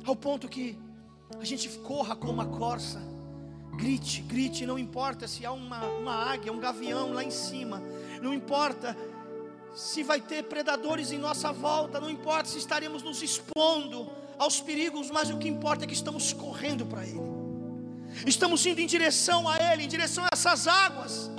[0.03, 0.77] ao ponto que
[1.39, 3.01] a gente corra como uma corça
[3.75, 7.81] Grite, grite, não importa se há uma, uma águia, um gavião lá em cima,
[8.21, 8.95] não importa
[9.75, 15.09] se vai ter predadores em nossa volta, não importa se estaremos nos expondo aos perigos,
[15.09, 17.21] mas o que importa é que estamos correndo para Ele,
[18.25, 21.31] estamos indo em direção a Ele, em direção a essas águas,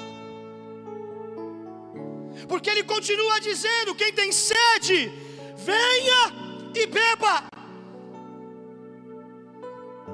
[2.49, 5.12] porque Ele continua dizendo: quem tem sede,
[5.57, 6.42] venha
[6.75, 7.45] e beba.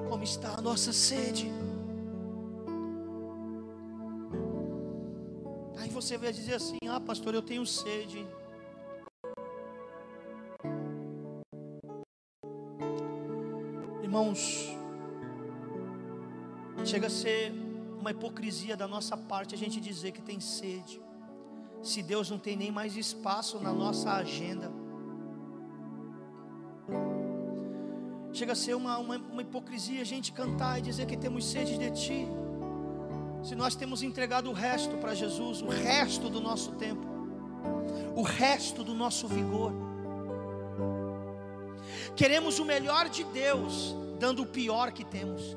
[0.08, 1.52] Como está a nossa sede?
[6.00, 8.24] Você vai dizer assim: Ah, pastor, eu tenho sede.
[14.02, 14.40] Irmãos,
[16.84, 17.52] chega a ser
[18.00, 21.00] uma hipocrisia da nossa parte a gente dizer que tem sede,
[21.82, 24.70] se Deus não tem nem mais espaço na nossa agenda.
[28.32, 31.76] Chega a ser uma, uma, uma hipocrisia a gente cantar e dizer que temos sede
[31.76, 32.28] de Ti
[33.42, 37.06] se nós temos entregado o resto para Jesus, o resto do nosso tempo,
[38.14, 39.72] o resto do nosso vigor,
[42.16, 45.56] queremos o melhor de Deus, dando o pior que temos.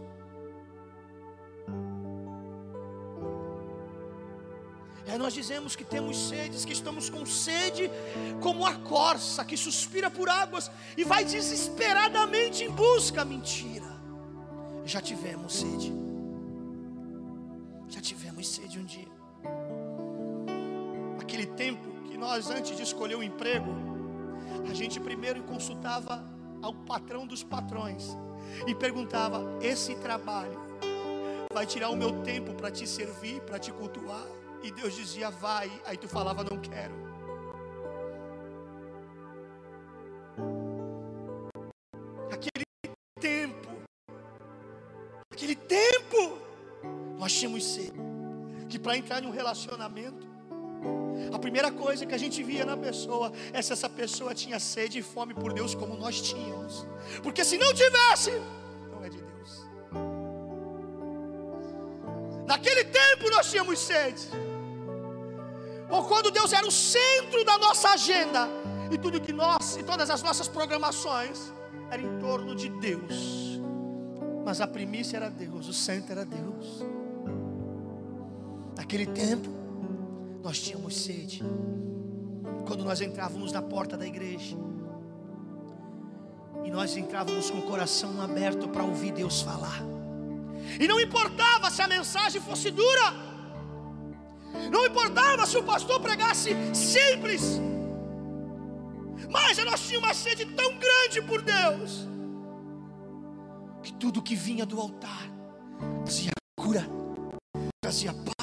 [5.08, 7.92] Aí nós dizemos que temos sedes, que estamos com sede,
[8.42, 13.26] como a corça que suspira por águas e vai desesperadamente em busca.
[13.26, 13.92] Mentira.
[14.86, 16.11] Já tivemos sede.
[17.92, 19.12] Já tivemos sede um dia.
[21.20, 23.70] Aquele tempo que nós, antes de escolher o emprego,
[24.70, 26.24] a gente primeiro consultava
[26.62, 28.18] ao patrão dos patrões
[28.66, 30.58] e perguntava: esse trabalho
[31.54, 34.26] vai tirar o meu tempo para te servir, para te cultuar?
[34.64, 35.70] E Deus dizia: vai.
[35.86, 36.96] Aí tu falava: não quero.
[47.42, 48.00] Tínhamos sede.
[48.70, 50.26] Que para entrar em um relacionamento,
[51.34, 55.00] a primeira coisa que a gente via na pessoa é se essa pessoa tinha sede
[55.00, 56.86] e fome por Deus como nós tínhamos.
[57.24, 58.32] Porque se não tivesse,
[58.92, 59.52] não é de Deus.
[62.48, 64.24] Naquele tempo nós tínhamos sede.
[65.90, 68.48] Ou quando Deus era o centro da nossa agenda
[68.90, 71.52] e tudo que nós e todas as nossas programações
[71.90, 73.60] era em torno de Deus.
[74.46, 77.01] Mas a primícia era Deus, o centro era Deus.
[78.82, 79.48] Naquele tempo
[80.44, 81.44] nós tínhamos sede.
[82.66, 84.58] Quando nós entrávamos na porta da igreja,
[86.66, 89.84] e nós entrávamos com o coração aberto para ouvir Deus falar,
[90.80, 93.14] e não importava se a mensagem fosse dura,
[94.72, 97.62] não importava se o pastor pregasse simples,
[99.30, 102.08] mas nós tínhamos uma sede tão grande por Deus,
[103.84, 105.30] que tudo que vinha do altar
[106.04, 106.84] trazia cura,
[107.80, 108.41] trazia paz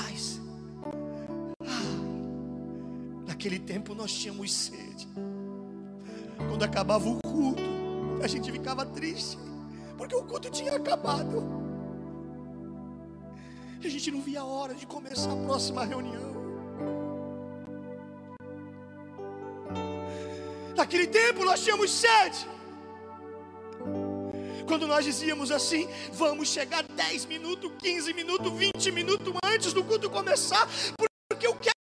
[3.39, 5.07] Naquele tempo nós tínhamos sede.
[6.49, 7.63] Quando acabava o culto,
[8.21, 9.39] a gente ficava triste,
[9.97, 11.47] porque o culto tinha acabado.
[13.79, 16.35] A gente não via a hora de começar a próxima reunião.
[20.77, 22.45] Naquele tempo nós tínhamos sede.
[24.67, 30.11] Quando nós dizíamos assim, vamos chegar 10 minutos, 15 minutos, 20 minutos antes do culto
[30.11, 30.69] começar,
[31.29, 31.78] porque eu quero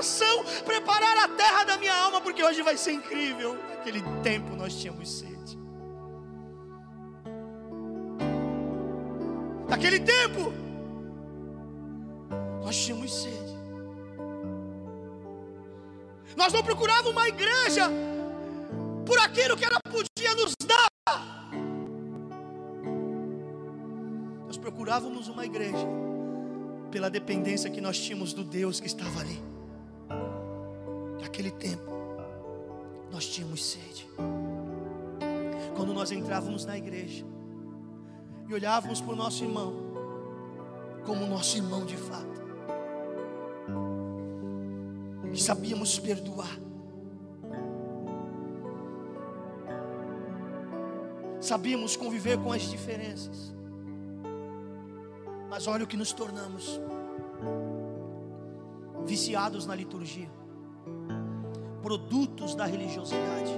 [0.00, 3.58] coração, preparar a terra da minha alma, porque hoje vai ser incrível.
[3.78, 5.58] Aquele tempo nós tínhamos sede.
[9.68, 10.52] Naquele tempo,
[12.62, 13.60] nós tínhamos sede.
[16.34, 17.90] Nós não procurávamos uma igreja
[19.04, 20.88] por aquilo que ela podia nos dar.
[24.46, 25.86] Nós procurávamos uma igreja
[26.90, 29.49] pela dependência que nós tínhamos do Deus que estava ali.
[31.40, 31.90] Naquele tempo,
[33.10, 34.06] nós tínhamos sede.
[35.74, 37.24] Quando nós entrávamos na igreja
[38.46, 39.72] e olhávamos para o nosso irmão,
[41.06, 42.42] como nosso irmão de fato,
[45.32, 46.58] e sabíamos perdoar,
[51.40, 53.54] sabíamos conviver com as diferenças,
[55.48, 56.78] mas olha o que nos tornamos
[59.06, 60.39] viciados na liturgia
[61.82, 63.52] produtos da religiosidade.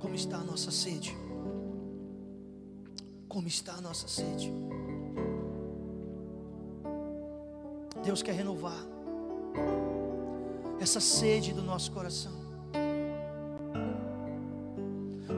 [0.00, 1.16] Como está a nossa sede?
[3.28, 4.52] Como está a nossa sede?
[8.02, 8.86] Deus quer renovar
[10.80, 12.32] essa sede do nosso coração,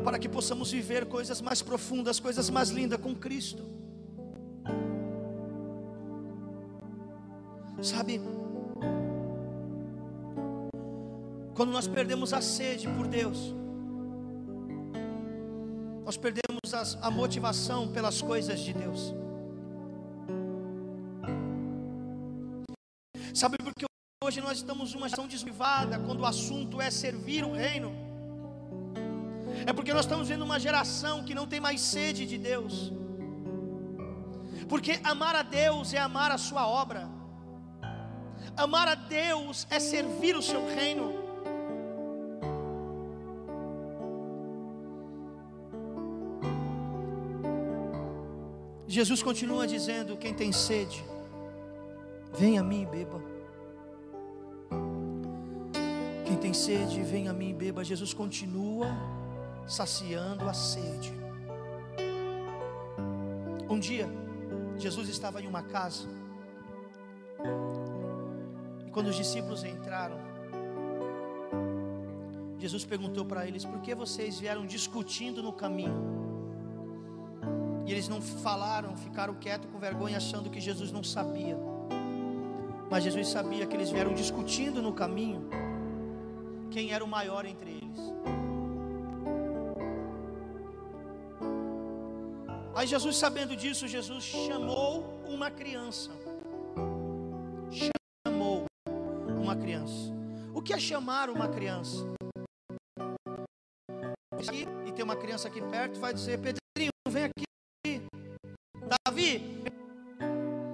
[0.04, 3.81] para que possamos viver coisas mais profundas, coisas mais lindas com Cristo.
[7.82, 8.20] Sabe,
[11.52, 13.52] quando nós perdemos a sede por Deus,
[16.04, 19.12] nós perdemos a, a motivação pelas coisas de Deus.
[23.34, 23.84] Sabe por que
[24.22, 27.90] hoje nós estamos numa geração desvivada quando o assunto é servir o reino?
[29.66, 32.92] É porque nós estamos vendo uma geração que não tem mais sede de Deus.
[34.68, 37.21] Porque amar a Deus é amar a sua obra.
[38.56, 41.22] Amar a Deus é servir o seu reino.
[48.86, 51.02] Jesus continua dizendo: Quem tem sede,
[52.34, 53.22] vem a mim e beba.
[56.26, 57.82] Quem tem sede, vem a mim e beba.
[57.82, 58.88] Jesus continua
[59.66, 61.10] saciando a sede.
[63.68, 64.06] Um dia,
[64.76, 66.06] Jesus estava em uma casa
[68.92, 70.18] quando os discípulos entraram,
[72.58, 76.12] Jesus perguntou para eles: Por que vocês vieram discutindo no caminho?
[77.86, 81.58] E eles não falaram, ficaram quietos com vergonha, achando que Jesus não sabia.
[82.90, 85.48] Mas Jesus sabia que eles vieram discutindo no caminho
[86.70, 87.98] quem era o maior entre eles.
[92.74, 96.10] Aí Jesus, sabendo disso, Jesus chamou uma criança.
[100.62, 102.06] O que é chamar uma criança?
[104.86, 108.06] E tem uma criança aqui perto, vai dizer: Pedrinho, vem aqui.
[109.04, 109.60] Davi,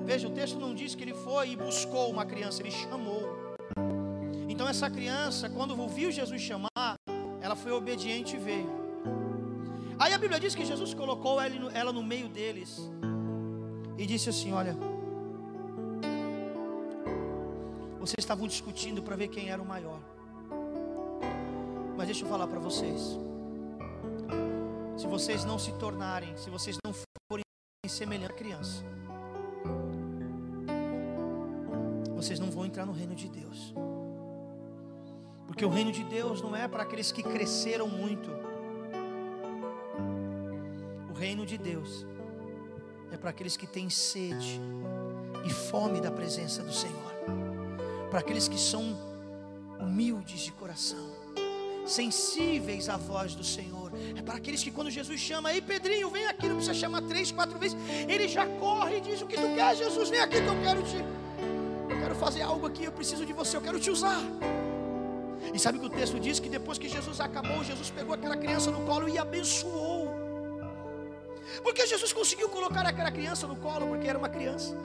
[0.05, 3.22] veja, o texto não diz que ele foi e buscou uma criança, ele chamou.
[4.47, 6.97] Então, essa criança, quando ouviu Jesus chamar,
[7.41, 8.70] ela foi obediente e veio.
[9.99, 12.78] Aí a Bíblia diz que Jesus colocou ela no meio deles
[13.97, 14.76] e disse assim: Olha,
[18.09, 20.00] vocês estavam discutindo para ver quem era o maior,
[21.94, 23.18] mas deixa eu falar para vocês:
[24.96, 26.94] se vocês não se tornarem, se vocês não
[27.30, 27.44] forem
[27.86, 28.82] semelhantes à criança,
[32.16, 33.74] vocês não vão entrar no reino de Deus.
[35.46, 38.30] Porque o reino de Deus não é para aqueles que cresceram muito.
[41.18, 42.06] Reino de Deus
[43.11, 44.61] é para aqueles que têm sede
[45.44, 47.12] e fome da presença do Senhor,
[48.11, 48.96] para aqueles que são
[49.80, 51.06] humildes de coração,
[51.86, 56.26] sensíveis à voz do Senhor, é para aqueles que quando Jesus chama, ei Pedrinho, vem
[56.26, 57.76] aqui, não precisa chamar três, quatro vezes,
[58.09, 60.09] ele já corre e diz: O que tu quer, Jesus?
[60.09, 60.96] Vem aqui que eu quero te,
[61.88, 64.20] eu quero fazer algo aqui, eu preciso de você, eu quero te usar.
[65.52, 68.70] E sabe que o texto diz que depois que Jesus acabou, Jesus pegou aquela criança
[68.70, 70.09] no colo e abençoou.
[71.62, 74.76] Porque Jesus conseguiu colocar aquela criança no colo porque era uma criança.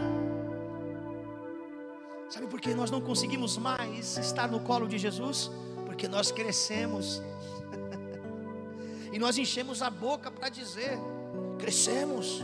[2.63, 5.51] Sabe por que nós não conseguimos mais estar no colo de Jesus?
[5.85, 7.21] Porque nós crescemos.
[9.11, 10.97] e nós enchemos a boca para dizer:
[11.59, 12.41] crescemos.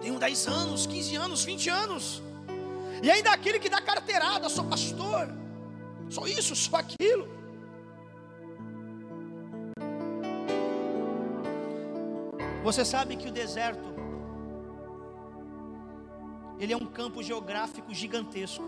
[0.00, 2.22] Tenho 10 anos, 15 anos, 20 anos.
[3.02, 5.28] E ainda aquele que dá carteirada, sou pastor.
[6.08, 7.28] Só isso, só aquilo.
[12.64, 13.90] Você sabe que o deserto
[16.60, 18.62] ele é um campo geográfico gigantesco,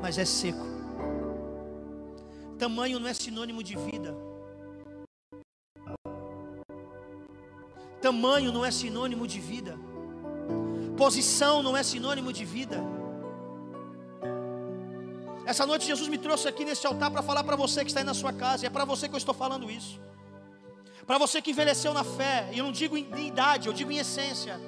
[0.00, 0.66] mas é seco.
[2.58, 4.16] Tamanho não é sinônimo de vida.
[8.00, 9.78] Tamanho não é sinônimo de vida.
[10.96, 12.82] Posição não é sinônimo de vida.
[15.44, 18.06] Essa noite Jesus me trouxe aqui nesse altar para falar para você que está aí
[18.06, 20.00] na sua casa, e é para você que eu estou falando isso.
[21.06, 23.98] Para você que envelheceu na fé, e eu não digo em idade, eu digo em
[23.98, 24.58] essência.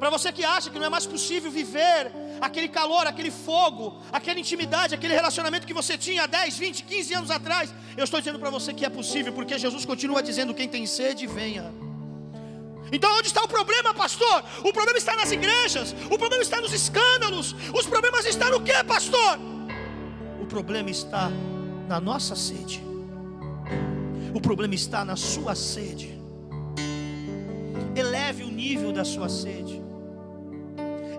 [0.00, 4.40] Para você que acha que não é mais possível viver aquele calor, aquele fogo, aquela
[4.40, 8.38] intimidade, aquele relacionamento que você tinha há 10, 20, 15 anos atrás, eu estou dizendo
[8.38, 11.70] para você que é possível, porque Jesus continua dizendo: quem tem sede, venha.
[12.90, 14.42] Então, onde está o problema, pastor?
[14.64, 18.82] O problema está nas igrejas, o problema está nos escândalos, os problemas estão no que,
[18.84, 19.38] pastor?
[20.40, 21.30] O problema está
[21.86, 22.82] na nossa sede.
[24.34, 26.18] O problema está na sua sede.
[27.94, 29.79] Eleve o nível da sua sede.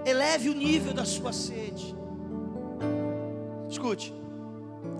[0.05, 1.95] Eleve o nível da sua sede.
[3.69, 4.13] Escute.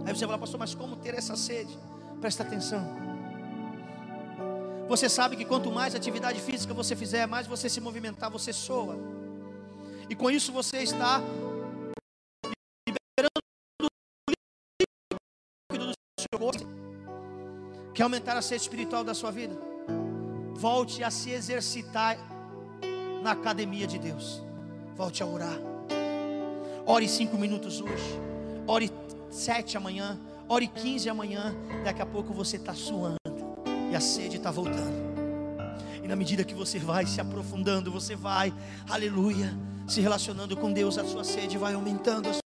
[0.06, 1.78] Aí você fala, pastor, mas como ter essa sede?
[2.20, 2.84] Presta atenção.
[4.88, 8.98] Você sabe que quanto mais atividade física você fizer, mais você se movimentar, você soa.
[10.10, 11.22] E com isso você está
[12.88, 13.40] liberando
[13.82, 13.88] o
[15.72, 16.82] líquido do seu corpo
[17.94, 19.56] Quer aumentar a sede espiritual da sua vida?
[20.56, 22.18] Volte a se exercitar
[23.22, 24.42] na academia de Deus.
[24.96, 25.58] Volte a orar.
[26.86, 28.20] Ore cinco minutos hoje.
[28.68, 28.92] Ore
[29.30, 30.20] sete amanhã.
[30.48, 31.56] Ore quinze amanhã.
[31.84, 33.18] Daqui a pouco você está suando.
[33.92, 35.12] E a sede está voltando.
[36.04, 38.54] E na medida que você vai se aprofundando, você vai,
[38.90, 39.54] aleluia,
[39.88, 42.42] se relacionando com Deus, a sua sede vai aumentando, a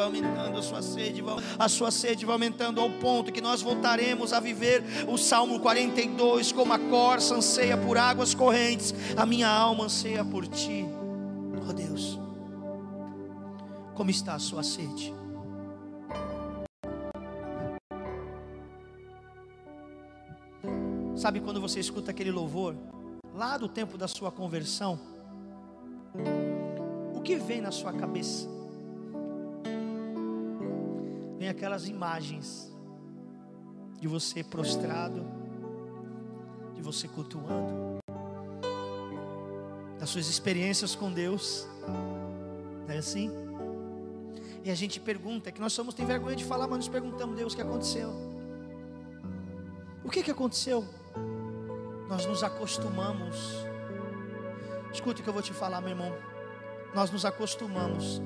[0.00, 1.22] vai aumentando a sua sede,
[1.58, 6.52] a sua sede vai aumentando ao ponto que nós voltaremos a viver o Salmo 42,
[6.52, 10.86] como a corça anseia por águas correntes, a minha alma anseia por ti,
[11.66, 12.18] ó oh Deus.
[13.94, 15.14] Como está a sua sede?
[21.16, 22.74] Sabe quando você escuta aquele louvor,
[23.34, 24.98] lá do tempo da sua conversão,
[27.14, 28.60] o que vem na sua cabeça?
[31.40, 32.70] vem aquelas imagens
[33.98, 35.24] de você prostrado,
[36.74, 37.99] de você cultuando,
[40.00, 41.68] das suas experiências com Deus,
[42.88, 43.30] não é assim?
[44.64, 47.36] E a gente pergunta, é que nós somos, tem vergonha de falar, mas nos perguntamos,
[47.36, 48.10] Deus, o que aconteceu?
[50.02, 50.84] O que, que aconteceu?
[52.10, 53.64] nós nos acostumamos.
[54.92, 56.12] Escute o que eu vou te falar, meu irmão.
[56.92, 58.20] Nós nos acostumamos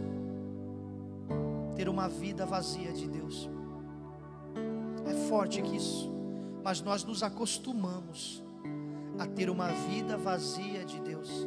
[1.77, 3.51] ter uma vida vazia de Deus.
[5.07, 6.11] É forte que isso,
[6.65, 8.43] mas nós nos acostumamos
[9.19, 11.47] a ter uma vida vazia de Deus.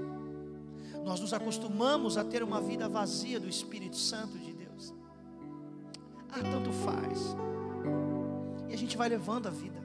[1.04, 4.94] Nós nos acostumamos a ter uma vida vazia do Espírito Santo de Deus.
[6.30, 7.36] Ah, tanto faz.
[8.70, 9.82] E a gente vai levando a vida.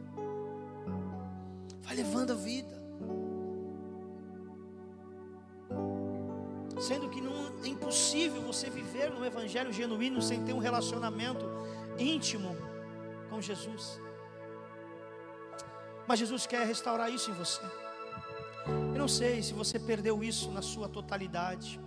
[1.83, 2.83] Vai levando a vida.
[6.81, 7.33] Sendo que não,
[7.65, 11.45] é impossível você viver no Evangelho genuíno sem ter um relacionamento
[11.97, 12.57] íntimo
[13.31, 14.01] com Jesus.
[16.07, 17.63] Mas Jesus quer restaurar isso em você.
[19.03, 21.81] Não sei se você perdeu isso na sua totalidade.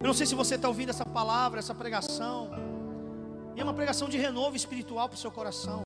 [0.00, 2.50] Eu não sei se você está ouvindo essa palavra, essa pregação.
[3.54, 5.84] E é uma pregação de renovo espiritual para o seu coração.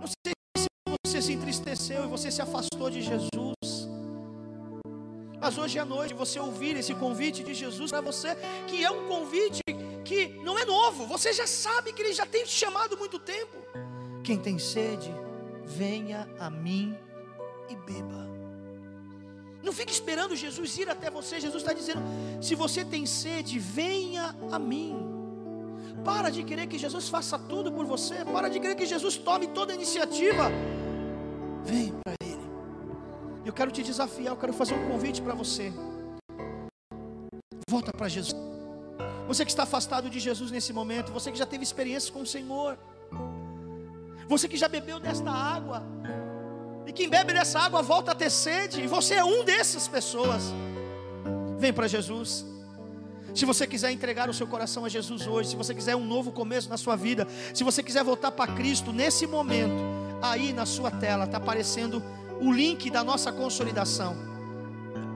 [0.00, 0.68] Não sei se
[1.04, 3.88] você se entristeceu e você se afastou de Jesus.
[5.40, 8.36] Mas hoje à noite você ouvir esse convite de Jesus para você,
[8.68, 9.64] que é um convite
[10.04, 13.56] que não é novo, você já sabe que ele já tem te chamado muito tempo.
[14.22, 15.12] Quem tem sede,
[15.64, 16.96] venha a mim
[17.68, 18.26] e beba.
[19.62, 21.40] Não fique esperando Jesus ir até você.
[21.40, 22.00] Jesus está dizendo:
[22.40, 24.94] se você tem sede, venha a mim.
[26.04, 28.24] Para de querer que Jesus faça tudo por você.
[28.24, 30.50] Para de querer que Jesus tome toda a iniciativa.
[31.64, 32.48] Vem para Ele.
[33.44, 34.34] Eu quero te desafiar.
[34.34, 35.72] Eu quero fazer um convite para você.
[37.68, 38.36] Volta para Jesus.
[39.26, 41.10] Você que está afastado de Jesus nesse momento.
[41.10, 42.78] Você que já teve experiência com o Senhor.
[44.28, 45.82] Você que já bebeu desta água,
[46.86, 50.54] e quem bebe dessa água volta a ter sede, e você é um dessas pessoas.
[51.58, 52.46] Vem para Jesus.
[53.34, 56.30] Se você quiser entregar o seu coração a Jesus hoje, se você quiser um novo
[56.30, 59.74] começo na sua vida, se você quiser voltar para Cristo nesse momento,
[60.22, 62.02] aí na sua tela está aparecendo
[62.40, 64.16] o link da nossa consolidação.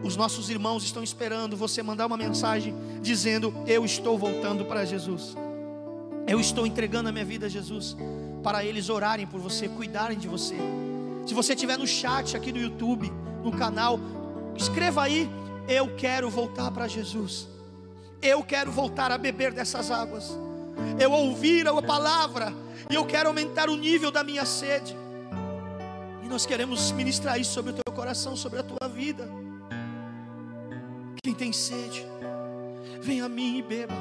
[0.03, 5.37] Os nossos irmãos estão esperando você mandar uma mensagem dizendo: Eu estou voltando para Jesus.
[6.27, 7.97] Eu estou entregando a minha vida a Jesus
[8.43, 10.57] para eles orarem por você, cuidarem de você.
[11.27, 13.11] Se você estiver no chat aqui do YouTube,
[13.43, 13.99] no canal,
[14.57, 15.29] escreva aí:
[15.69, 17.49] Eu quero voltar para Jesus.
[18.23, 20.37] Eu quero voltar a beber dessas águas.
[20.99, 22.53] Eu ouvir a palavra
[22.91, 24.97] e eu quero aumentar o nível da minha sede.
[26.23, 29.29] E nós queremos ministrar isso sobre o teu coração, sobre a tua vida.
[31.23, 32.07] Quem tem sede,
[33.01, 33.95] venha a mim e beba,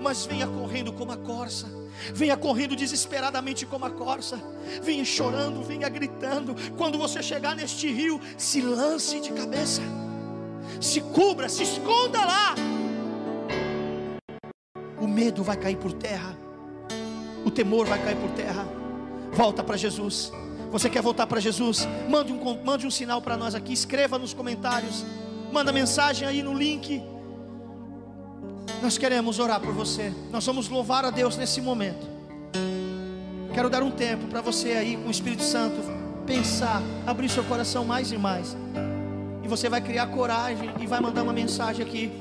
[0.00, 1.78] mas venha correndo como a corça
[2.14, 4.40] venha correndo desesperadamente como a corça,
[4.82, 6.54] venha chorando, venha gritando.
[6.76, 9.82] Quando você chegar neste rio, se lance de cabeça,
[10.80, 12.54] se cubra, se esconda lá.
[15.00, 16.36] O medo vai cair por terra,
[17.44, 18.66] o temor vai cair por terra.
[19.32, 20.32] Volta para Jesus.
[20.70, 21.86] Você quer voltar para Jesus?
[22.08, 25.04] Mande um, mande um sinal para nós aqui, escreva nos comentários,
[25.52, 27.02] manda mensagem aí no link.
[28.82, 30.12] Nós queremos orar por você.
[30.30, 32.06] Nós vamos louvar a Deus nesse momento.
[33.54, 35.76] Quero dar um tempo para você aí com o Espírito Santo
[36.26, 38.56] pensar, abrir seu coração mais e mais.
[39.42, 42.12] E você vai criar coragem e vai mandar uma mensagem aqui